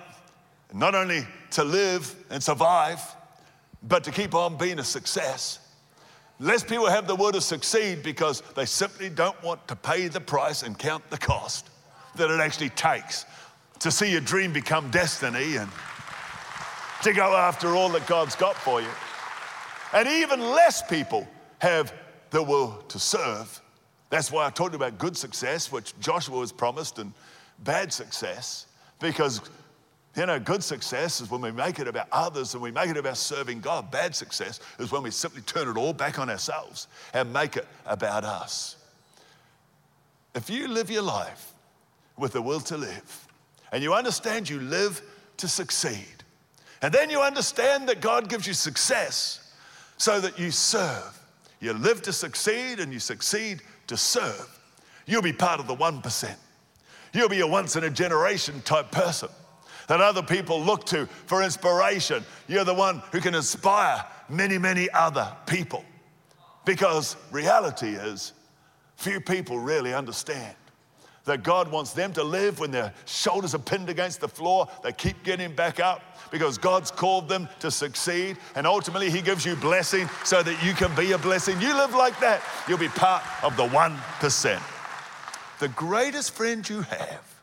[0.73, 3.01] not only to live and survive,
[3.83, 5.59] but to keep on being a success.
[6.39, 10.19] Less people have the will to succeed because they simply don't want to pay the
[10.19, 11.69] price and count the cost
[12.15, 13.25] that it actually takes
[13.83, 15.69] to see your dream become destiny and
[17.03, 18.87] to go after all that God's got for you.
[19.93, 21.27] And even less people
[21.59, 21.93] have
[22.29, 23.59] the will to serve.
[24.09, 27.11] That's why I talked about good success, which Joshua was promised, and
[27.65, 28.67] bad success,
[29.01, 29.41] because
[30.15, 32.95] you know, good success is when we make it about others and we make it
[32.95, 33.91] about serving God.
[33.91, 37.67] Bad success is when we simply turn it all back on ourselves and make it
[37.85, 38.77] about us.
[40.35, 41.51] If you live your life
[42.15, 43.22] with the will to live,
[43.73, 45.01] and you understand you live
[45.37, 46.23] to succeed.
[46.83, 49.51] And then you understand that God gives you success
[49.97, 51.19] so that you serve.
[51.59, 54.47] You live to succeed and you succeed to serve.
[55.07, 56.35] You'll be part of the 1%.
[57.13, 59.29] You'll be a once in a generation type person
[59.87, 62.23] that other people look to for inspiration.
[62.47, 65.83] You're the one who can inspire many, many other people.
[66.63, 68.33] Because reality is,
[68.97, 70.55] few people really understand
[71.25, 74.67] that God wants them to live when their shoulders are pinned against the floor.
[74.83, 78.37] They keep getting back up because God's called them to succeed.
[78.55, 81.61] And ultimately, He gives you blessing so that you can be a blessing.
[81.61, 84.61] You live like that, you'll be part of the 1%.
[85.59, 87.41] The greatest friend you have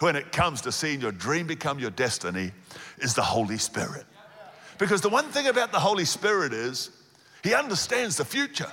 [0.00, 2.50] when it comes to seeing your dream become your destiny
[2.98, 4.04] is the Holy Spirit.
[4.78, 6.90] Because the one thing about the Holy Spirit is
[7.44, 8.72] He understands the future,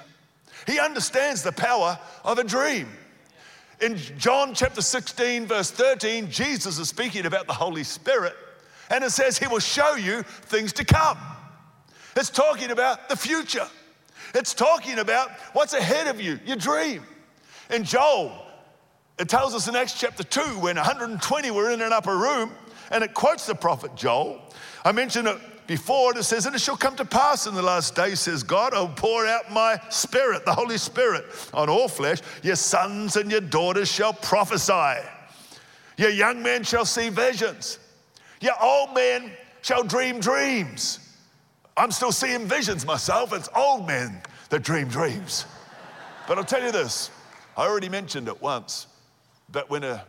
[0.66, 2.88] He understands the power of a dream.
[3.82, 8.36] In John chapter 16, verse 13, Jesus is speaking about the Holy Spirit,
[8.92, 11.18] and it says he will show you things to come.
[12.16, 13.68] It's talking about the future.
[14.36, 17.04] It's talking about what's ahead of you, your dream.
[17.72, 18.46] In Joel,
[19.18, 22.52] it tells us in Acts chapter 2 when 120 were in an upper room,
[22.92, 24.42] and it quotes the prophet Joel.
[24.86, 27.96] I mentioned it before, it says, And it shall come to pass in the last
[27.96, 32.20] days, says God, I'll pour out my spirit, the Holy Spirit, on all flesh.
[32.44, 35.02] Your sons and your daughters shall prophesy.
[35.98, 37.80] Your young men shall see visions.
[38.42, 41.00] Your old men shall dream dreams.
[41.78, 43.34] I'm still seeing visions myself.
[43.34, 45.46] It's old men that dream dreams.
[46.28, 47.10] But I'll tell you this
[47.56, 48.88] I already mentioned it once
[49.50, 50.04] that when a,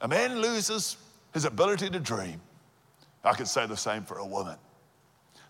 [0.00, 0.96] a man loses
[1.32, 2.40] his ability to dream,
[3.26, 4.56] I could say the same for a woman.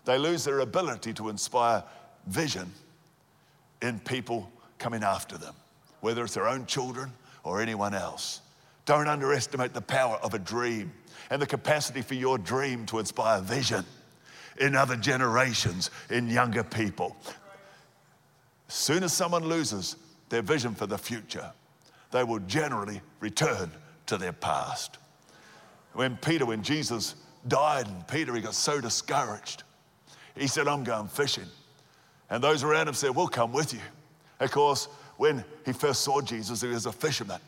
[0.05, 1.83] They lose their ability to inspire
[2.25, 2.71] vision
[3.81, 5.53] in people coming after them,
[6.01, 7.11] whether it's their own children
[7.43, 8.41] or anyone else.
[8.85, 10.91] Don't underestimate the power of a dream
[11.29, 13.85] and the capacity for your dream to inspire vision
[14.59, 17.15] in other generations, in younger people.
[18.69, 19.97] As soon as someone loses
[20.29, 21.51] their vision for the future,
[22.11, 23.71] they will generally return
[24.07, 24.97] to their past.
[25.93, 27.15] When Peter, when Jesus
[27.47, 29.63] died, and Peter, he got so discouraged,
[30.35, 31.45] he said, I'm going fishing.
[32.29, 33.79] And those around him said, We'll come with you.
[34.39, 37.39] Of course, when he first saw Jesus, he was a fisherman,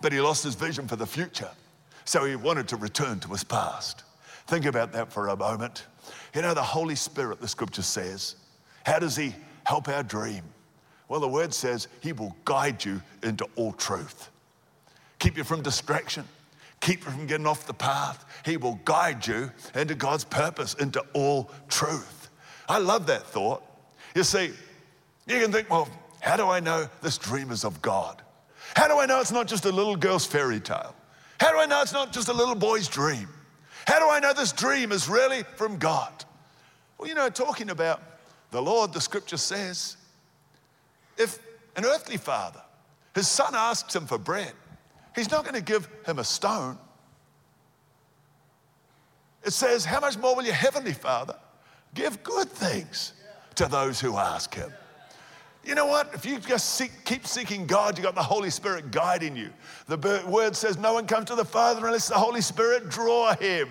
[0.00, 1.50] but he lost his vision for the future.
[2.04, 4.04] So he wanted to return to his past.
[4.46, 5.86] Think about that for a moment.
[6.34, 8.36] You know, the Holy Spirit, the scripture says,
[8.86, 10.44] how does he help our dream?
[11.08, 14.30] Well, the word says he will guide you into all truth.
[15.18, 16.24] Keep you from distraction.
[16.80, 18.24] Keep you from getting off the path.
[18.44, 22.28] He will guide you into God's purpose, into all truth.
[22.68, 23.62] I love that thought.
[24.14, 24.52] You see,
[25.26, 25.88] you can think, well,
[26.20, 28.22] how do I know this dream is of God?
[28.74, 30.94] How do I know it's not just a little girl's fairy tale?
[31.40, 33.28] How do I know it's not just a little boy's dream?
[33.86, 36.24] How do I know this dream is really from God?
[36.98, 38.02] Well, you know, talking about
[38.50, 39.96] the Lord, the scripture says,
[41.16, 41.38] if
[41.76, 42.62] an earthly father,
[43.14, 44.52] his son asks him for bread,
[45.16, 46.78] he's not going to give him a stone.
[49.42, 51.36] It says, How much more will your heavenly father
[51.94, 53.12] give good things
[53.56, 54.72] to those who ask him?
[55.64, 56.14] You know what?
[56.14, 59.50] If you just seek, keep seeking God, you got the Holy Spirit guiding you.
[59.88, 63.68] The word says, No one comes to the Father unless the Holy Spirit draw him.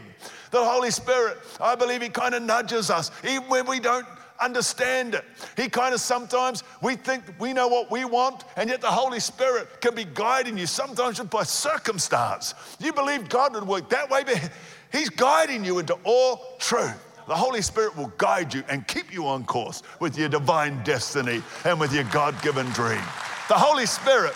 [0.51, 4.05] The Holy Spirit, I believe He kind of nudges us, even when we don't
[4.39, 5.25] understand it.
[5.57, 9.19] He kind of sometimes, we think we know what we want, and yet the Holy
[9.19, 12.53] Spirit can be guiding you, sometimes just by circumstance.
[12.79, 14.49] You believe God would work that way, but
[14.91, 17.01] He's guiding you into all truth.
[17.27, 21.41] The Holy Spirit will guide you and keep you on course with your divine destiny
[21.63, 23.01] and with your God given dream.
[23.47, 24.33] The Holy Spirit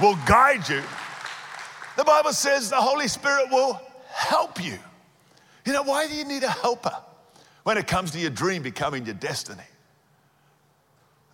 [0.00, 0.82] will guide you.
[1.96, 4.78] The Bible says the Holy Spirit will help you.
[5.64, 6.96] You know, why do you need a helper
[7.68, 9.60] when it comes to your dream becoming your destiny?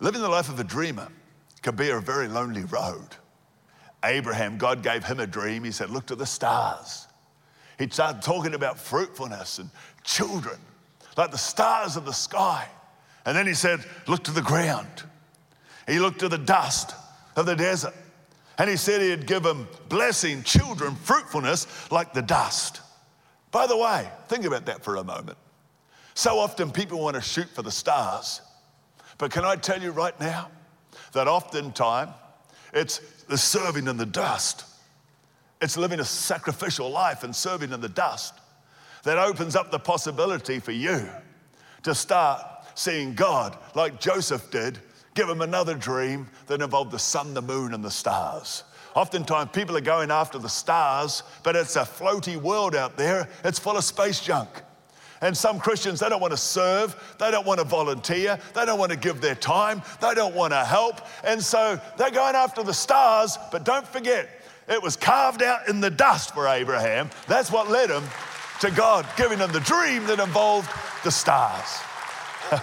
[0.01, 1.07] Living the life of a dreamer
[1.61, 3.07] can be a very lonely road.
[4.03, 5.63] Abraham, God gave him a dream.
[5.63, 7.07] He said, Look to the stars.
[7.79, 9.69] He started talking about fruitfulness and
[10.03, 10.57] children,
[11.15, 12.67] like the stars of the sky.
[13.25, 15.03] And then he said, Look to the ground.
[15.87, 16.95] He looked to the dust
[17.37, 17.93] of the desert.
[18.57, 22.81] And he said he'd give them blessing, children, fruitfulness like the dust.
[23.51, 25.37] By the way, think about that for a moment.
[26.15, 28.41] So often people want to shoot for the stars.
[29.17, 30.49] But can I tell you right now
[31.11, 32.11] that oftentimes
[32.73, 34.65] it's the serving in the dust.
[35.61, 38.33] It's living a sacrificial life and serving in the dust
[39.03, 41.07] that opens up the possibility for you
[41.83, 42.41] to start
[42.75, 44.79] seeing God like Joseph did,
[45.13, 48.63] give him another dream that involved the sun, the moon, and the stars.
[48.95, 53.29] Oftentimes, people are going after the stars, but it's a floaty world out there.
[53.43, 54.49] It's full of space junk.
[55.25, 58.77] And some Christians, they don't want to serve, they don't want to volunteer, they don't
[58.77, 61.01] want to give their time, they don't want to help.
[61.23, 64.29] And so they're going after the stars, but don't forget,
[64.69, 67.09] it was carved out in the dust for Abraham.
[67.27, 68.03] That's what led him
[68.59, 70.69] to God giving him the dream that involved
[71.03, 71.79] the stars.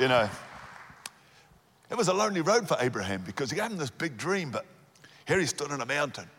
[0.00, 0.26] you know,
[1.90, 4.64] it was a lonely road for Abraham because he gave him this big dream, but
[5.26, 6.30] here he stood on a mountain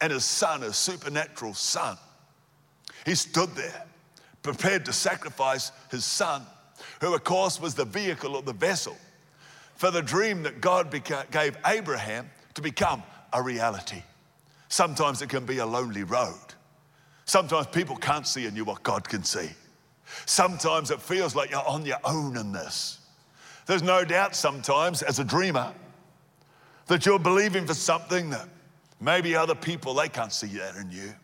[0.00, 1.98] and his son, his supernatural son,
[3.04, 3.84] he stood there
[4.42, 6.42] prepared to sacrifice his son,
[7.00, 8.96] who, of course, was the vehicle or the vessel
[9.76, 10.90] for the dream that God
[11.30, 14.02] gave Abraham to become a reality.
[14.68, 16.38] Sometimes it can be a lonely road.
[17.24, 19.48] Sometimes people can't see in you what God can see.
[20.26, 22.98] Sometimes it feels like you're on your own in this.
[23.66, 25.72] There's no doubt sometimes, as a dreamer,
[26.86, 28.48] that you're believing for something that
[29.00, 31.14] maybe other people, they can't see that in you.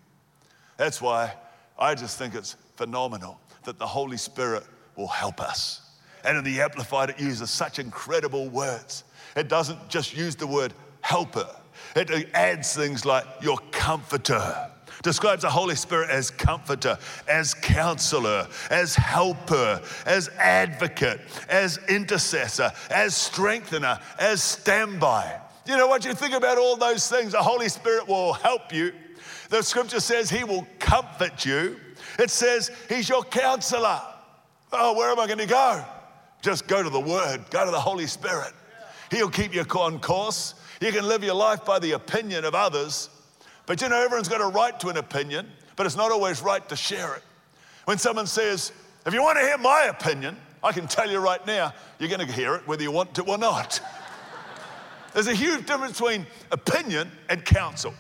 [0.77, 1.35] That's why
[1.79, 4.65] I just think it's phenomenal that the Holy Spirit
[4.97, 5.83] will help us
[6.27, 9.05] And in the Amplified, it uses such incredible words.
[9.37, 11.49] It doesn't just use the word helper,
[11.95, 14.71] it adds things like your comforter.
[15.03, 23.15] Describes the Holy Spirit as comforter, as counselor, as helper, as advocate, as intercessor, as
[23.15, 25.39] strengthener, as standby.
[25.67, 26.05] You know what?
[26.05, 28.93] You think about all those things, the Holy Spirit will help you.
[29.51, 31.77] The scripture says he will comfort you.
[32.19, 34.01] It says he's your counselor.
[34.73, 35.85] Oh, where am I going to go?
[36.43, 38.53] Just go to the Word, go to the Holy Spirit.
[39.11, 40.55] He'll keep you on course.
[40.81, 43.09] You can live your life by the opinion of others,
[43.65, 46.67] but you know, everyone's got a right to an opinion, but it's not always right
[46.69, 47.23] to share it.
[47.85, 48.73] When someone says,
[49.07, 52.27] If you want to hear my opinion, I can tell you right now, you're going
[52.27, 53.81] to hear it whether you want to or not.
[55.15, 57.95] There's a huge difference between opinion and counsel.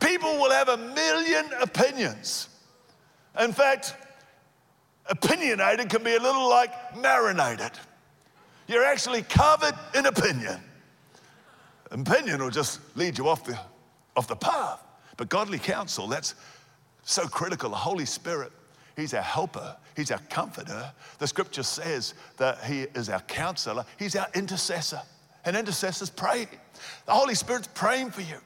[0.00, 2.48] People will have a million opinions.
[3.40, 3.94] In fact,
[5.06, 7.72] opinionated can be a little like marinated.
[8.66, 10.60] You're actually covered in opinion.
[11.90, 13.58] Opinion will just lead you off the,
[14.16, 14.82] off the path.
[15.16, 16.34] But godly counsel, that's
[17.02, 17.70] so critical.
[17.70, 18.52] The Holy Spirit,
[18.96, 20.92] He's our helper, He's our comforter.
[21.18, 25.00] The scripture says that He is our counselor, He's our intercessor.
[25.44, 26.48] And intercessors pray.
[27.06, 28.38] The Holy Spirit's praying for you.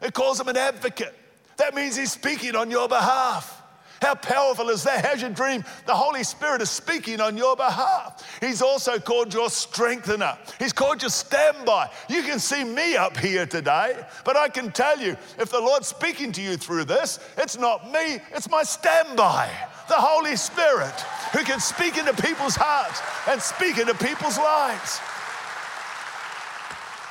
[0.00, 1.14] It calls Him an advocate.
[1.58, 3.62] That means He's speaking on your behalf.
[4.02, 5.04] How powerful is that?
[5.04, 5.64] How's your dream?
[5.86, 8.38] The Holy Spirit is speaking on your behalf.
[8.40, 10.36] He's also called your strengthener.
[10.58, 11.90] He's called your standby.
[12.08, 15.88] You can see me up here today, but I can tell you if the Lord's
[15.88, 19.50] speaking to you through this, it's not me, it's my standby,
[19.88, 20.94] the Holy Spirit,
[21.32, 25.00] who can speak into people's hearts and speak into people's lives.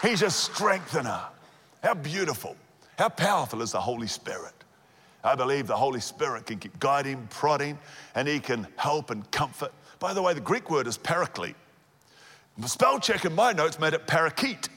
[0.01, 1.21] He's a strengthener.
[1.83, 2.55] How beautiful,
[2.97, 4.53] how powerful is the Holy Spirit?
[5.25, 7.79] I believe the Holy Spirit can keep guiding, prodding,
[8.13, 9.73] and He can help and comfort.
[9.97, 11.55] By the way, the Greek word is paraclete.
[12.59, 14.69] The spell check in my notes made it parakeet.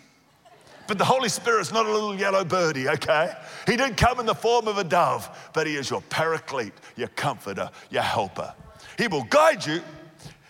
[0.87, 3.35] But the Holy Spirit's not a little yellow birdie, okay?
[3.67, 7.09] He didn't come in the form of a dove, but He is your paraclete, your
[7.09, 8.55] comforter, your helper.
[8.97, 9.83] He will guide you,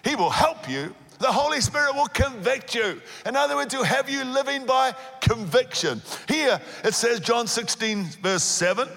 [0.04, 0.94] He will help you.
[1.18, 3.02] The Holy Spirit will convict you.
[3.26, 6.00] In other words, He'll have you living by conviction.
[6.28, 8.88] Here it says, John 16, verse 7.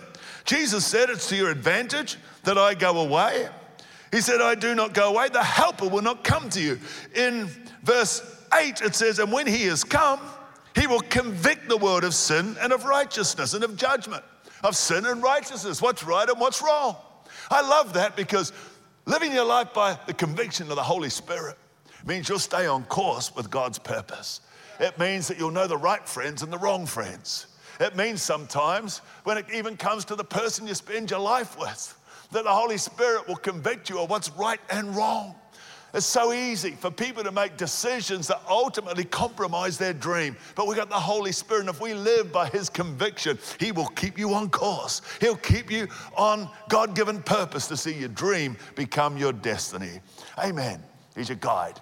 [0.46, 3.48] Jesus said, It's to your advantage that I go away.
[4.12, 5.30] He said, I do not go away.
[5.30, 6.80] The helper will not come to you.
[7.16, 7.50] In
[7.84, 10.20] verse 8, it says, And when he has come,
[10.76, 14.24] he will convict the world of sin and of righteousness and of judgment,
[14.64, 16.98] of sin and righteousness, what's right and what's wrong.
[17.50, 18.52] I love that because
[19.06, 21.58] living your life by the conviction of the Holy Spirit
[22.06, 24.42] means you'll stay on course with God's purpose.
[24.80, 27.48] It means that you'll know the right friends and the wrong friends.
[27.82, 31.98] It means sometimes when it even comes to the person you spend your life with,
[32.32, 35.36] that the Holy Spirit will convict you of what's right and wrong.
[35.94, 40.38] It's so easy for people to make decisions that ultimately compromise their dream.
[40.56, 43.88] But we got the Holy Spirit, and if we live by His conviction, He will
[43.88, 45.02] keep you on course.
[45.20, 50.00] He'll keep you on God given purpose to see your dream become your destiny.
[50.38, 50.82] Amen.
[51.16, 51.82] He's your guide,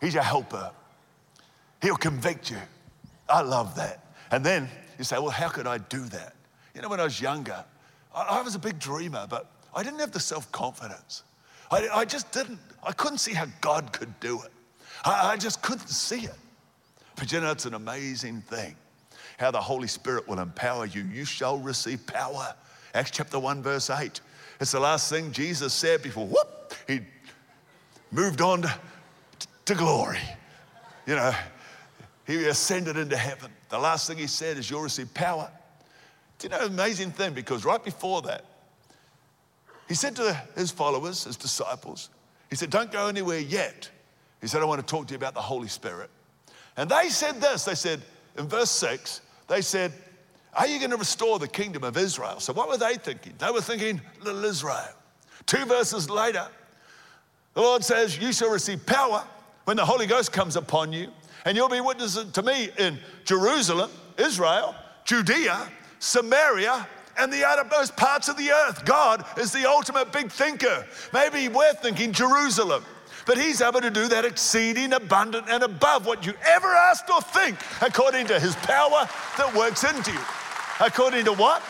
[0.00, 0.70] He's your helper.
[1.80, 2.58] He'll convict you.
[3.28, 4.04] I love that.
[4.30, 6.34] And then you say, well, how could I do that?
[6.74, 7.64] You know, when I was younger,
[8.14, 11.22] I, I was a big dreamer, but I didn't have the self confidence.
[11.70, 14.52] I, I, just didn't, I couldn't see how God could do it.
[15.04, 16.34] I, I just couldn't see it.
[17.16, 18.74] But you know, it's an amazing thing
[19.38, 21.02] how the Holy Spirit will empower you.
[21.02, 22.54] You shall receive power.
[22.94, 24.20] Acts chapter 1, verse 8.
[24.60, 27.00] It's the last thing Jesus said before, whoop, he
[28.10, 28.74] moved on to,
[29.66, 30.18] to glory.
[31.06, 31.32] You know,
[32.28, 33.50] he ascended into heaven.
[33.70, 35.50] The last thing he said is, You'll receive power.
[36.38, 37.32] Do you know an amazing thing?
[37.32, 38.44] Because right before that,
[39.88, 42.10] he said to his followers, his disciples,
[42.50, 43.90] He said, Don't go anywhere yet.
[44.42, 46.10] He said, I want to talk to you about the Holy Spirit.
[46.76, 48.02] And they said this they said,
[48.36, 49.92] in verse 6, they said,
[50.52, 52.40] Are you going to restore the kingdom of Israel?
[52.40, 53.32] So what were they thinking?
[53.38, 54.94] They were thinking, little Israel.
[55.46, 56.46] Two verses later,
[57.54, 59.24] the Lord says, You shall receive power
[59.64, 61.08] when the Holy Ghost comes upon you,
[61.48, 64.74] and you'll be witnesses to me in Jerusalem, Israel,
[65.06, 65.66] Judea,
[65.98, 66.86] Samaria,
[67.18, 68.84] and the uttermost parts of the earth.
[68.84, 70.86] God is the ultimate big thinker.
[71.14, 72.84] Maybe we're thinking Jerusalem,
[73.24, 77.22] but He's able to do that exceeding abundant and above what you ever asked or
[77.22, 80.20] think, according to His power that works into you.
[80.80, 81.62] According to what?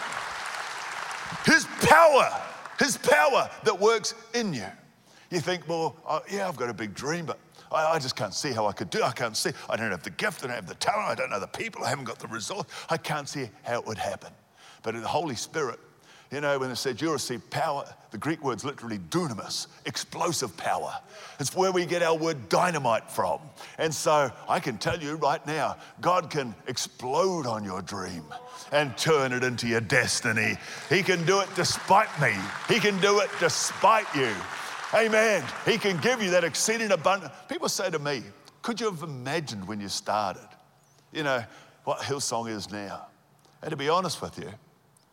[1.46, 2.28] His power,
[2.80, 4.66] His power that works in you.
[5.30, 7.38] You think, well, uh, yeah, I've got a big dream, but
[7.72, 9.04] I, I, just can't see how I could do it.
[9.04, 9.50] I can't see.
[9.68, 11.84] I don't have the gift, I don't have the talent, I don't know the people,
[11.84, 12.66] I haven't got the resource.
[12.88, 14.32] I can't see how it would happen.
[14.82, 15.80] But the Holy Spirit
[16.30, 20.92] You know, when it said you receive power, the Greek word's literally dunamis, explosive power.
[21.40, 23.40] It's where we get our word dynamite from.
[23.78, 28.24] And so I can tell you right now, God can explode on your dream
[28.72, 30.58] and turn it into your destiny.
[30.90, 32.34] He can do it despite me,
[32.68, 34.32] He can do it despite you.
[34.94, 35.44] Amen.
[35.66, 37.32] He can give you that exceeding abundant.
[37.48, 38.22] People say to me,
[38.62, 40.48] could you have imagined when you started,
[41.12, 41.44] you know,
[41.84, 43.06] what Hillsong is now?
[43.60, 44.50] And to be honest with you,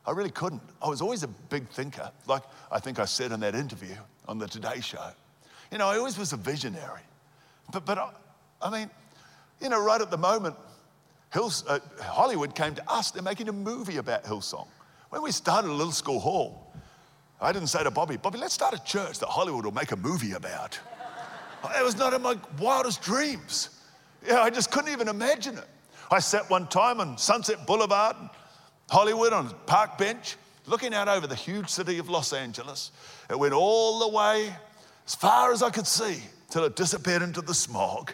[0.05, 0.61] I really couldn't.
[0.81, 3.95] I was always a big thinker, like I think I said in that interview
[4.27, 5.09] on the Today Show.
[5.71, 7.01] You know, I always was a visionary.
[7.71, 8.11] But, but I,
[8.61, 8.89] I mean,
[9.61, 10.55] you know, right at the moment,
[11.33, 13.11] Hills, uh, Hollywood came to us.
[13.11, 14.67] They're making a movie about Hillsong.
[15.09, 16.64] When we started a little school hall,
[17.41, 19.97] I didn't say to Bobbie, Bobbie, let's start a church that Hollywood will make a
[19.97, 20.79] movie about.
[21.77, 23.69] It was not in my wildest dreams.
[24.25, 25.67] Yeah, I just couldn't even imagine it.
[26.11, 28.15] I sat one time on Sunset Boulevard
[28.89, 30.35] Hollywood on a park bench,
[30.67, 32.91] looking out over the huge city of Los Angeles.
[33.29, 34.55] It went all the way
[35.07, 38.13] as far as I could see till it disappeared into the smog.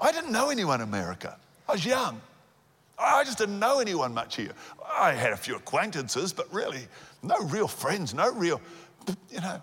[0.00, 1.36] I didn't know anyone in America.
[1.68, 2.20] I was young.
[2.98, 4.52] I just didn't know anyone much here.
[4.96, 6.86] I had a few acquaintances, but really
[7.22, 8.60] no real friends, no real,
[9.30, 9.60] you know.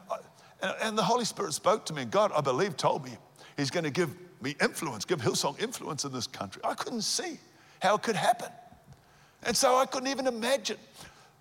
[0.82, 3.18] And the Holy Spirit spoke to me, and God, I believe, told me
[3.58, 6.62] He's going to give me influence, give Hillsong influence in this country.
[6.66, 7.40] I couldn't see
[7.82, 8.50] how it could happen.
[9.44, 10.78] And so I couldn't even imagine.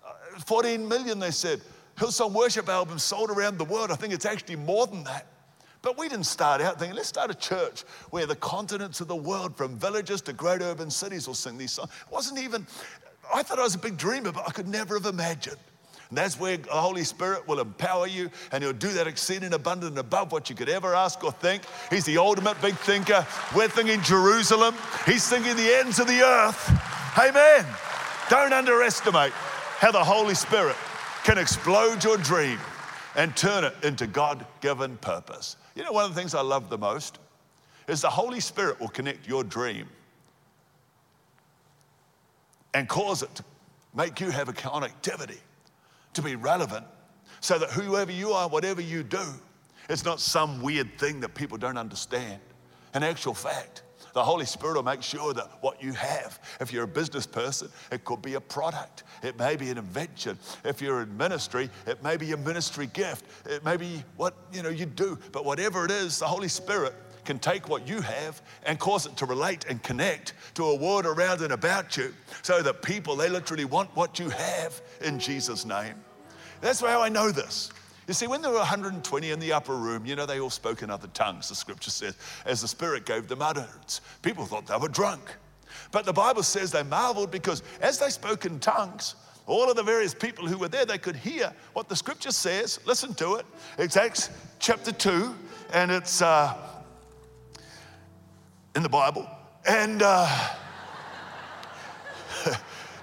[0.05, 1.61] Uh, 14 million, they said.
[1.97, 3.91] Hillsong worship albums sold around the world.
[3.91, 5.27] I think it's actually more than that.
[5.81, 9.15] But we didn't start out thinking, let's start a church where the continents of the
[9.15, 11.89] world, from villages to great urban cities, will sing these songs.
[12.05, 12.67] It wasn't even,
[13.33, 15.57] I thought I was a big dreamer, but I could never have imagined
[16.11, 19.97] and that's where the Holy Spirit will empower you and He'll do that exceeding abundant
[19.97, 21.63] above what you could ever ask or think.
[21.89, 23.25] He's the ultimate big thinker.
[23.55, 24.75] We're thinking Jerusalem,
[25.05, 27.17] He's thinking the ends of the earth.
[27.17, 27.65] Amen.
[28.29, 30.75] Don't underestimate how the Holy Spirit
[31.23, 32.59] can explode your dream
[33.15, 35.57] and turn it into God given purpose.
[35.75, 37.19] You know, one of the things I love the most
[37.87, 39.87] is the Holy Spirit will connect your dream
[42.73, 43.43] and cause it to
[43.93, 45.39] make you have a connectivity
[46.13, 46.85] to be relevant
[47.41, 49.23] so that whoever you are, whatever you do,
[49.89, 52.39] it's not some weird thing that people don't understand.
[52.93, 53.83] In actual fact,
[54.13, 57.69] the Holy Spirit will make sure that what you have, if you're a business person,
[57.91, 60.37] it could be a product, it may be an invention.
[60.63, 64.63] If you're in ministry, it may be a ministry gift, it may be what you
[64.63, 65.17] know you do.
[65.31, 66.93] But whatever it is, the Holy Spirit
[67.23, 71.05] can take what you have and cause it to relate and connect to a world
[71.05, 75.65] around and about you so that people, they literally want what you have in Jesus'
[75.65, 75.95] name.
[76.61, 77.71] That's how I know this.
[78.11, 80.83] You see, when there were 120 in the upper room, you know, they all spoke
[80.83, 84.01] in other tongues, the scripture says, as the Spirit gave them utterance.
[84.21, 85.21] People thought they were drunk.
[85.93, 89.15] But the Bible says they marveled because as they spoke in tongues,
[89.47, 92.81] all of the various people who were there, they could hear what the scripture says.
[92.85, 93.45] Listen to it.
[93.77, 95.33] It's Acts chapter 2,
[95.71, 96.53] and it's uh,
[98.75, 99.25] in the Bible.
[99.65, 100.49] And uh,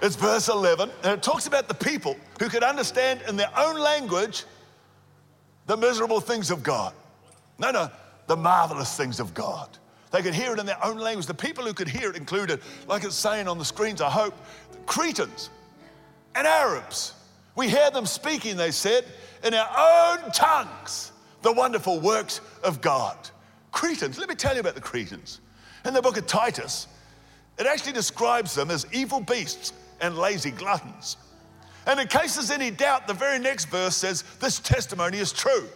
[0.02, 3.78] it's verse 11, and it talks about the people who could understand in their own
[3.80, 4.44] language
[5.68, 6.92] the miserable things of God.
[7.58, 7.90] No, no,
[8.26, 9.68] the marvelous things of God.
[10.10, 11.26] They could hear it in their own language.
[11.26, 14.34] The people who could hear it included, like it's saying on the screens, I hope,
[14.86, 15.50] Cretans
[16.34, 17.12] and Arabs.
[17.54, 19.04] We hear them speaking, they said,
[19.44, 21.12] in our own tongues,
[21.42, 23.16] the wonderful works of God.
[23.70, 25.40] Cretans, let me tell you about the Cretans.
[25.84, 26.86] In the book of Titus,
[27.58, 31.18] it actually describes them as evil beasts and lazy gluttons.
[31.88, 35.66] And in case there's any doubt, the very next verse says, This testimony is true.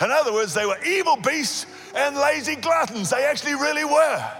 [0.00, 3.10] In other words, they were evil beasts and lazy gluttons.
[3.10, 4.32] They actually really were.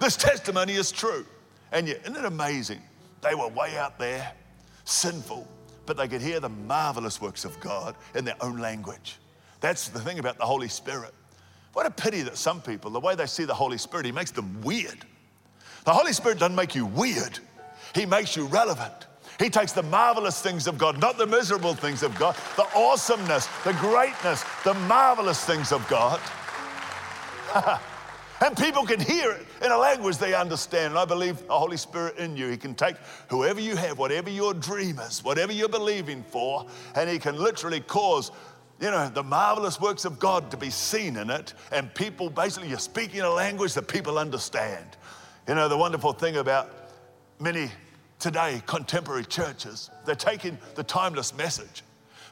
[0.00, 1.24] This testimony is true.
[1.72, 2.82] And yet, isn't it amazing?
[3.22, 4.32] They were way out there,
[4.84, 5.48] sinful,
[5.86, 9.16] but they could hear the marvelous works of God in their own language.
[9.60, 11.14] That's the thing about the Holy Spirit.
[11.72, 14.30] What a pity that some people, the way they see the Holy Spirit, He makes
[14.30, 15.06] them weird.
[15.84, 17.38] The Holy Spirit doesn't make you weird,
[17.94, 19.05] He makes you relevant.
[19.38, 23.48] He takes the marvelous things of God, not the miserable things of God, the awesomeness,
[23.64, 26.20] the greatness, the marvelous things of God.
[28.44, 30.92] and people can hear it in a language they understand.
[30.92, 32.96] And I believe the Holy Spirit in you, He can take
[33.28, 37.80] whoever you have, whatever your dream is, whatever you're believing for, and He can literally
[37.80, 38.30] cause
[38.80, 42.68] you know, the marvelous works of God to be seen in it, and people basically,
[42.68, 44.84] you're speaking a language that people understand.
[45.48, 46.90] You know, the wonderful thing about
[47.40, 47.70] many
[48.18, 51.82] today contemporary churches, they're taking the timeless message,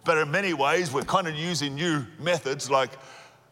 [0.04, 2.90] but in many ways, we're kind of using new methods like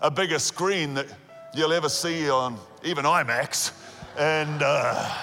[0.01, 1.07] a bigger screen that
[1.55, 3.73] you'll ever see on even IMAX,
[4.19, 5.15] and uh,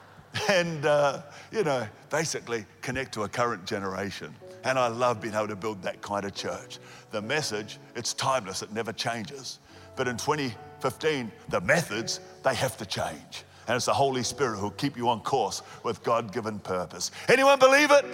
[0.48, 1.22] and uh,
[1.52, 4.34] you know, basically connect to a current generation.
[4.64, 6.78] And I love being able to build that kind of church.
[7.10, 9.58] The message, it's timeless, it never changes.
[9.94, 13.44] But in 2015, the methods, they have to change.
[13.66, 17.10] And it's the Holy Spirit who'll keep you on course with God given purpose.
[17.28, 18.04] Anyone believe it?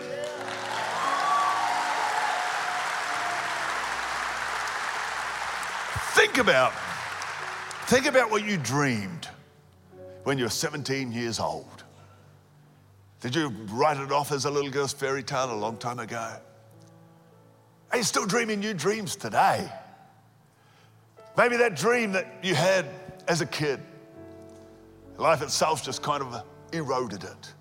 [6.15, 6.73] Think about,
[7.87, 9.29] think about what you dreamed
[10.25, 11.85] when you were 17 years old.
[13.21, 16.37] Did you write it off as a little girl's fairy tale a long time ago?
[17.91, 19.71] Are you still dreaming new dreams today?
[21.37, 22.87] Maybe that dream that you had
[23.29, 23.81] as a kid,
[25.21, 27.55] life itself just kind of eroded it,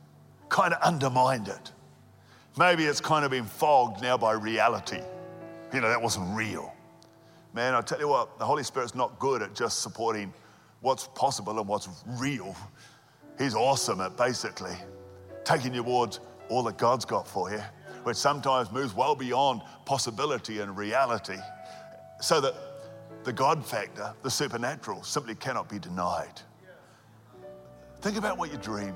[0.47, 1.71] kind of undermined it.
[2.57, 5.01] Maybe it's kind of been fogged now by reality.
[5.73, 6.73] You know, that wasn't real.
[7.53, 10.33] Man, I tell you what, the Holy Spirit's not good at just supporting
[10.81, 12.55] what's possible and what's real.
[13.37, 14.75] He's awesome at basically
[15.43, 17.61] taking you towards all that God's got for you,
[18.03, 21.37] which sometimes moves well beyond possibility and reality,
[22.21, 22.53] so that
[23.23, 26.41] the God factor, the supernatural, simply cannot be denied.
[28.01, 28.95] Think about what you dreamed.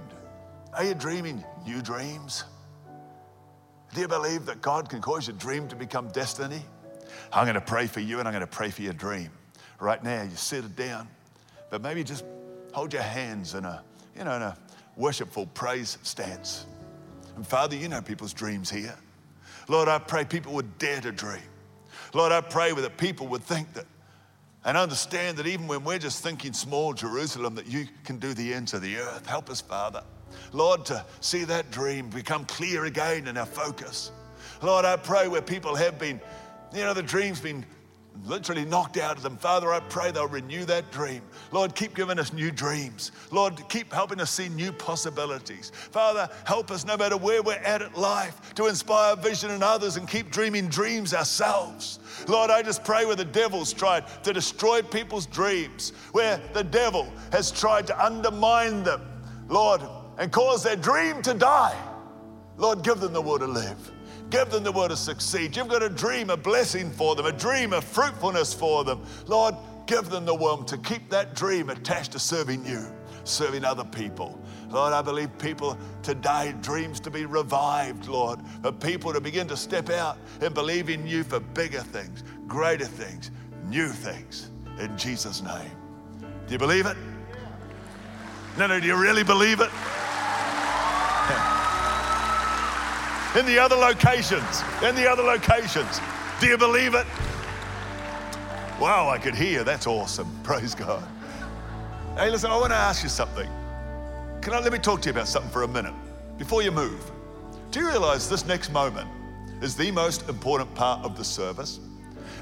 [0.74, 2.46] Are you dreaming new dreams?
[3.94, 6.62] Do you believe that God can cause your dream to become destiny?
[7.32, 9.30] I'm going to pray for you and I'm going to pray for your dream.
[9.80, 11.08] Right now, you sit it down,
[11.70, 12.24] but maybe just
[12.74, 13.84] hold your hands in a,
[14.18, 14.58] you know, in a
[14.96, 16.66] worshipful praise stance.
[17.36, 18.96] And Father, you know people's dreams here.
[19.68, 21.42] Lord, I pray people would dare to dream.
[22.14, 23.86] Lord, I pray that people would think that
[24.66, 28.54] and understand that even when we're just thinking small Jerusalem, that you can do the
[28.54, 29.26] ends of the earth.
[29.26, 30.04] Help us, Father.
[30.52, 34.12] Lord, to see that dream become clear again in our focus.
[34.62, 36.22] Lord, I pray where people have been,
[36.74, 37.66] you know, the dream's been
[38.26, 39.38] literally knocked out of them.
[39.38, 41.22] Father, I pray they'll renew that dream.
[41.52, 43.12] Lord, keep giving us new dreams.
[43.32, 45.72] Lord, keep helping us see new possibilities.
[45.74, 49.98] Father, help us no matter where we're at at life to inspire vision in others
[49.98, 52.00] and keep dreaming dreams ourselves.
[52.28, 57.12] Lord, I just pray where the devil's tried to destroy people's dreams, where the devil
[57.32, 59.02] has tried to undermine them,
[59.50, 59.82] Lord,
[60.18, 61.78] and cause their dream to die.
[62.58, 63.93] Lord, give them the will to live.
[64.34, 65.56] Give them the will to succeed.
[65.56, 69.06] You've got a dream, a blessing for them, a dream of fruitfulness for them.
[69.28, 69.54] Lord,
[69.86, 72.84] give them the will to keep that dream attached to serving you,
[73.26, 74.42] serving other people.
[74.72, 79.56] Lord, I believe people today dreams to be revived, Lord, for people to begin to
[79.56, 83.30] step out and believe in you for bigger things, greater things,
[83.68, 84.50] new things.
[84.80, 85.72] In Jesus' name.
[86.48, 86.98] Do you believe it?
[88.58, 89.70] No, no, do you really believe it?
[93.36, 96.00] In the other locations, in the other locations.
[96.40, 97.08] Do you believe it?
[98.80, 99.64] Wow, I could hear.
[99.64, 100.28] That's awesome.
[100.44, 101.04] Praise God.
[102.16, 103.50] Hey, listen, I want to ask you something.
[104.42, 105.94] Can I let me talk to you about something for a minute
[106.38, 107.12] before you move?
[107.72, 109.10] Do you realize this next moment
[109.62, 111.80] is the most important part of the service?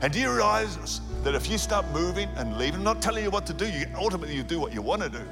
[0.02, 3.46] And do you realize that if you start moving and leaving, not telling you what
[3.46, 5.24] to do, you ultimately you do what you want to do,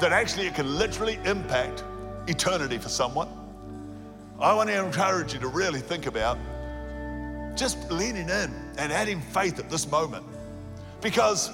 [0.00, 1.84] that actually it can literally impact
[2.26, 3.28] eternity for someone?
[4.40, 6.38] I want to encourage you to really think about
[7.56, 10.24] just leaning in and adding faith at this moment
[11.00, 11.50] because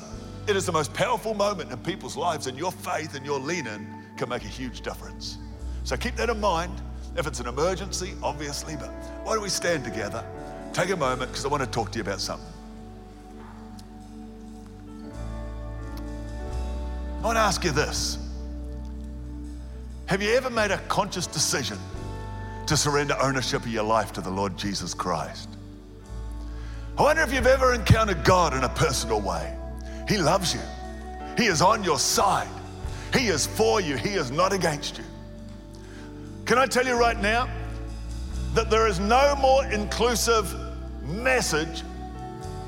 [0.46, 3.86] it is the most powerful moment in people's lives, and your faith and your leaning
[4.18, 5.38] can make a huge difference.
[5.84, 6.82] So keep that in mind.
[7.16, 8.90] If it's an emergency, obviously, but
[9.22, 10.22] why don't we stand together?
[10.74, 12.46] Take a moment because I want to talk to you about something.
[17.20, 18.18] I want to ask you this
[20.04, 21.78] Have you ever made a conscious decision
[22.66, 25.48] to surrender ownership of your life to the Lord Jesus Christ.
[26.96, 29.54] I wonder if you've ever encountered God in a personal way.
[30.08, 30.60] He loves you,
[31.36, 32.48] He is on your side,
[33.12, 35.04] He is for you, He is not against you.
[36.46, 37.48] Can I tell you right now
[38.52, 40.54] that there is no more inclusive
[41.02, 41.82] message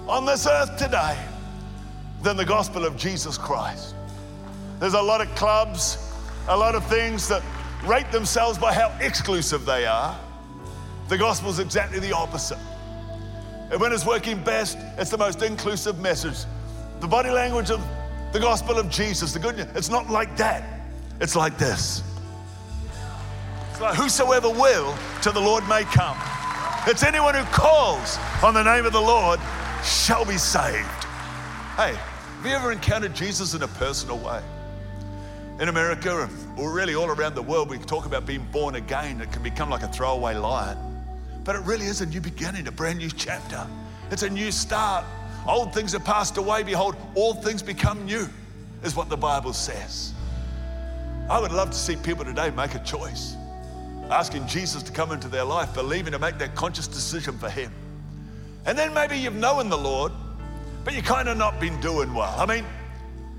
[0.09, 1.17] on this earth today
[2.23, 3.95] than the gospel of Jesus Christ?
[4.81, 5.99] There's a lot of clubs,
[6.49, 7.43] a lot of things that
[7.87, 10.18] rate themselves by how exclusive they are.
[11.09, 12.59] The gospel is exactly the opposite.
[13.70, 16.45] And when it's working best, it's the most inclusive message.
[17.01, 17.80] The body language of
[18.32, 20.80] the gospel of Jesus, the good news, it's not like that.
[21.20, 22.03] It's like this.
[23.70, 26.16] It's like whosoever will to the Lord may come.
[26.87, 29.41] It's anyone who calls on the name of the Lord
[29.84, 30.87] shall be saved.
[31.76, 34.43] Hey, have you ever encountered Jesus in a personal way?
[35.59, 36.29] In America,
[36.59, 39.23] or really all around the world, we talk about being born again.
[39.23, 40.77] It can become like a throwaway line.
[41.45, 43.67] But it really is a new beginning, a brand new chapter.
[44.11, 45.07] It's a new start.
[45.49, 46.63] Old things are passed away.
[46.63, 48.29] Behold, all things become new,
[48.83, 50.13] is what the Bible says.
[51.31, 53.37] I would love to see people today make a choice.
[54.11, 57.73] asking Jesus to come into their life, believing to make that conscious decision for Him.
[58.65, 60.13] And then maybe you've known the Lord,
[60.85, 62.35] but you kind of not been doing well.
[62.39, 62.65] I mean,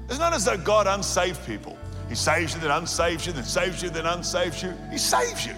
[0.10, 1.78] it's not as though God unsaved people.
[2.10, 4.74] He saves you, then unsaves you, then saves you, then unsaves you.
[4.92, 5.54] He saves you.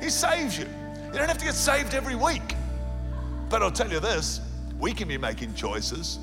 [0.00, 0.66] He saves you.
[1.06, 2.54] You don't have to get saved every week.
[3.48, 4.40] But I'll tell you this
[4.78, 6.18] we can be making choices,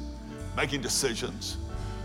[0.56, 1.58] making decisions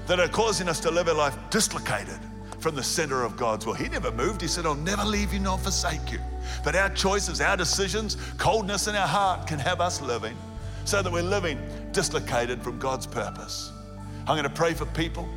[0.06, 2.18] that are causing us to live a life dislocated
[2.60, 3.74] from the center of God's will.
[3.74, 4.40] He never moved.
[4.40, 6.18] He said, I'll never leave you nor forsake you.
[6.64, 10.36] But our choices, our decisions, coldness in our heart can have us living
[10.84, 11.60] so that we're living
[11.92, 13.72] dislocated from God's purpose.
[14.20, 15.28] I'm going to pray for people.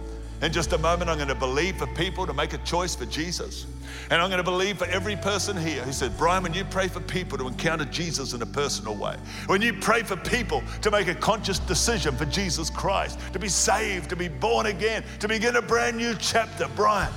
[0.42, 3.06] In just a moment, I'm going to believe for people to make a choice for
[3.06, 3.68] Jesus.
[4.10, 6.88] And I'm going to believe for every person here who said, Brian, when you pray
[6.88, 10.90] for people to encounter Jesus in a personal way, when you pray for people to
[10.90, 15.28] make a conscious decision for Jesus Christ, to be saved, to be born again, to
[15.28, 17.14] begin a brand new chapter, Brian,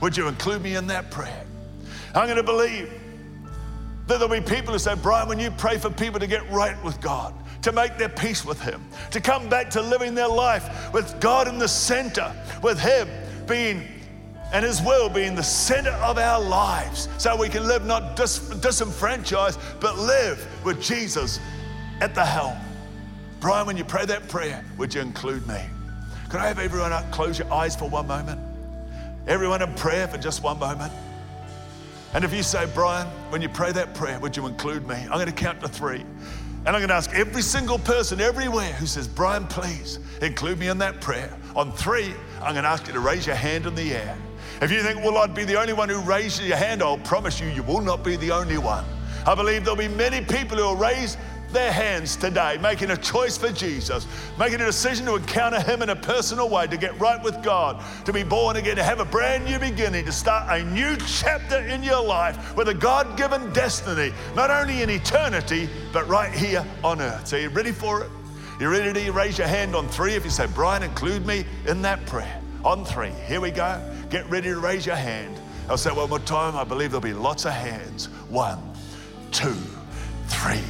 [0.00, 1.44] would you include me in that prayer?
[2.14, 2.92] I'm going to believe
[4.08, 6.82] that there'll be people who say, Brian, when you pray for people to get right
[6.82, 10.92] with God, to make their peace with Him, to come back to living their life
[10.92, 13.08] with God in the center, with Him
[13.46, 13.86] being
[14.50, 18.48] and His will being the center of our lives so we can live not dis-
[18.60, 21.38] disenfranchised, but live with Jesus
[22.00, 22.56] at the helm.
[23.40, 25.60] Brian, when you pray that prayer, would you include me?
[26.30, 28.40] Could I have everyone up, close your eyes for one moment?
[29.26, 30.92] Everyone in prayer for just one moment.
[32.14, 34.94] And if you say, Brian, when you pray that prayer, would you include me?
[34.94, 36.04] I'm going to count to three.
[36.66, 40.68] And I'm going to ask every single person everywhere who says, Brian, please include me
[40.68, 41.32] in that prayer.
[41.54, 44.16] On three, I'm going to ask you to raise your hand in the air.
[44.60, 47.40] If you think, well, I'd be the only one who raises your hand, I'll promise
[47.40, 48.84] you, you will not be the only one.
[49.26, 51.16] I believe there'll be many people who will raise
[51.52, 54.06] their hands today, making a choice for Jesus,
[54.38, 57.82] making a decision to encounter Him in a personal way, to get right with God,
[58.04, 61.58] to be born again, to have a brand new beginning, to start a new chapter
[61.60, 66.64] in your life with a God given destiny, not only in eternity, but right here
[66.84, 67.26] on earth.
[67.26, 68.10] So, you ready for it?
[68.60, 70.14] You ready to raise your hand on three?
[70.14, 72.40] If you say, Brian, include me in that prayer.
[72.64, 73.12] On three.
[73.26, 73.80] Here we go.
[74.10, 75.38] Get ready to raise your hand.
[75.68, 76.56] I'll say one more time.
[76.56, 78.06] I believe there'll be lots of hands.
[78.28, 78.58] One,
[79.30, 79.54] two,
[80.26, 80.60] three.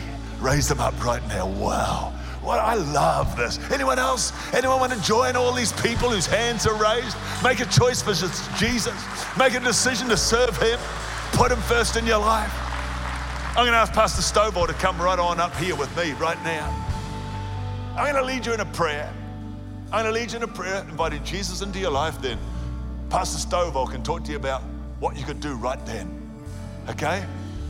[0.41, 1.49] Raise them up right now.
[1.49, 2.15] Wow.
[2.47, 3.59] I love this.
[3.71, 4.33] Anyone else?
[4.55, 7.17] Anyone want to join all these people whose hands are raised?
[7.45, 8.15] Make a choice for
[8.57, 8.95] Jesus.
[9.37, 10.79] Make a decision to serve Him.
[11.33, 12.53] Put Him first in your life.
[13.51, 16.43] I'm going to ask Pastor Stovall to come right on up here with me right
[16.45, 16.75] now.
[17.97, 19.13] I'm going to lead you in a prayer.
[19.93, 22.21] I'm going to lead you in a prayer, inviting Jesus into your life.
[22.23, 22.39] Then
[23.11, 24.63] Pastor Stovall can talk to you about
[25.01, 26.09] what you could do right then.
[26.89, 27.25] Okay?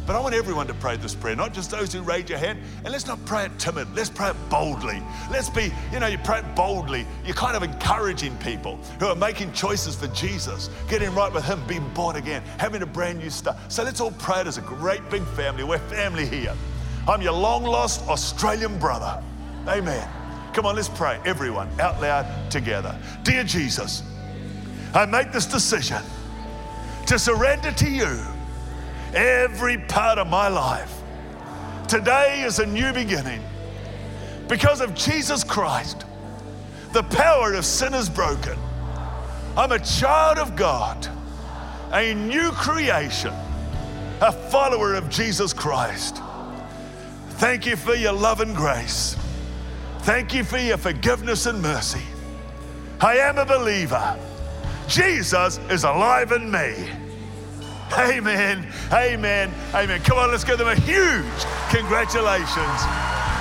[0.09, 2.61] But I want everyone to pray this prayer, not just those who raise your hand.
[2.83, 3.95] And let's not pray it timid.
[3.95, 5.03] Let's pray it boldly.
[5.31, 7.07] Let's be, you know, you pray it boldly.
[7.27, 11.63] You're kind of encouraging people who are making choices for Jesus, getting right with Him,
[11.67, 13.59] being born again, having a brand new start.
[13.71, 15.63] So let's all pray it as a great big family.
[15.63, 16.55] We're family here.
[17.07, 19.23] I'm your long lost Australian brother.
[19.67, 20.09] Amen.
[20.55, 22.99] Come on, let's pray, everyone, out loud together.
[23.25, 24.03] Dear Jesus,
[24.95, 26.01] I make this decision
[27.05, 28.19] to surrender to you
[29.15, 30.95] every part of my life.
[31.89, 33.43] Today is a new beginning.
[34.49, 36.05] Because of Jesus Christ,
[36.93, 38.59] the power of sin is broken.
[39.57, 41.09] I'm a child of God,
[41.93, 43.33] a new creation,
[44.21, 46.23] a follower of Jesus Christ.
[47.31, 49.17] Thank you for your love and grace.
[50.01, 52.03] Thank you for your forgiveness and mercy.
[53.01, 54.19] I am a believer.
[54.89, 56.75] Jesus is alive in me.
[57.97, 58.67] Amen.
[58.93, 59.53] Amen.
[59.75, 60.01] Amen.
[60.03, 61.25] Come on, let's give them a huge
[61.71, 62.81] congratulations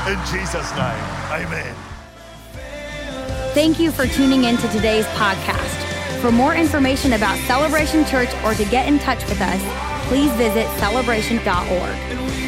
[0.07, 1.03] in Jesus' name.
[1.31, 1.75] Amen.
[3.53, 6.21] Thank you for tuning in to today's podcast.
[6.21, 10.67] For more information about Celebration Church or to get in touch with us, please visit
[10.79, 12.46] celebration.org.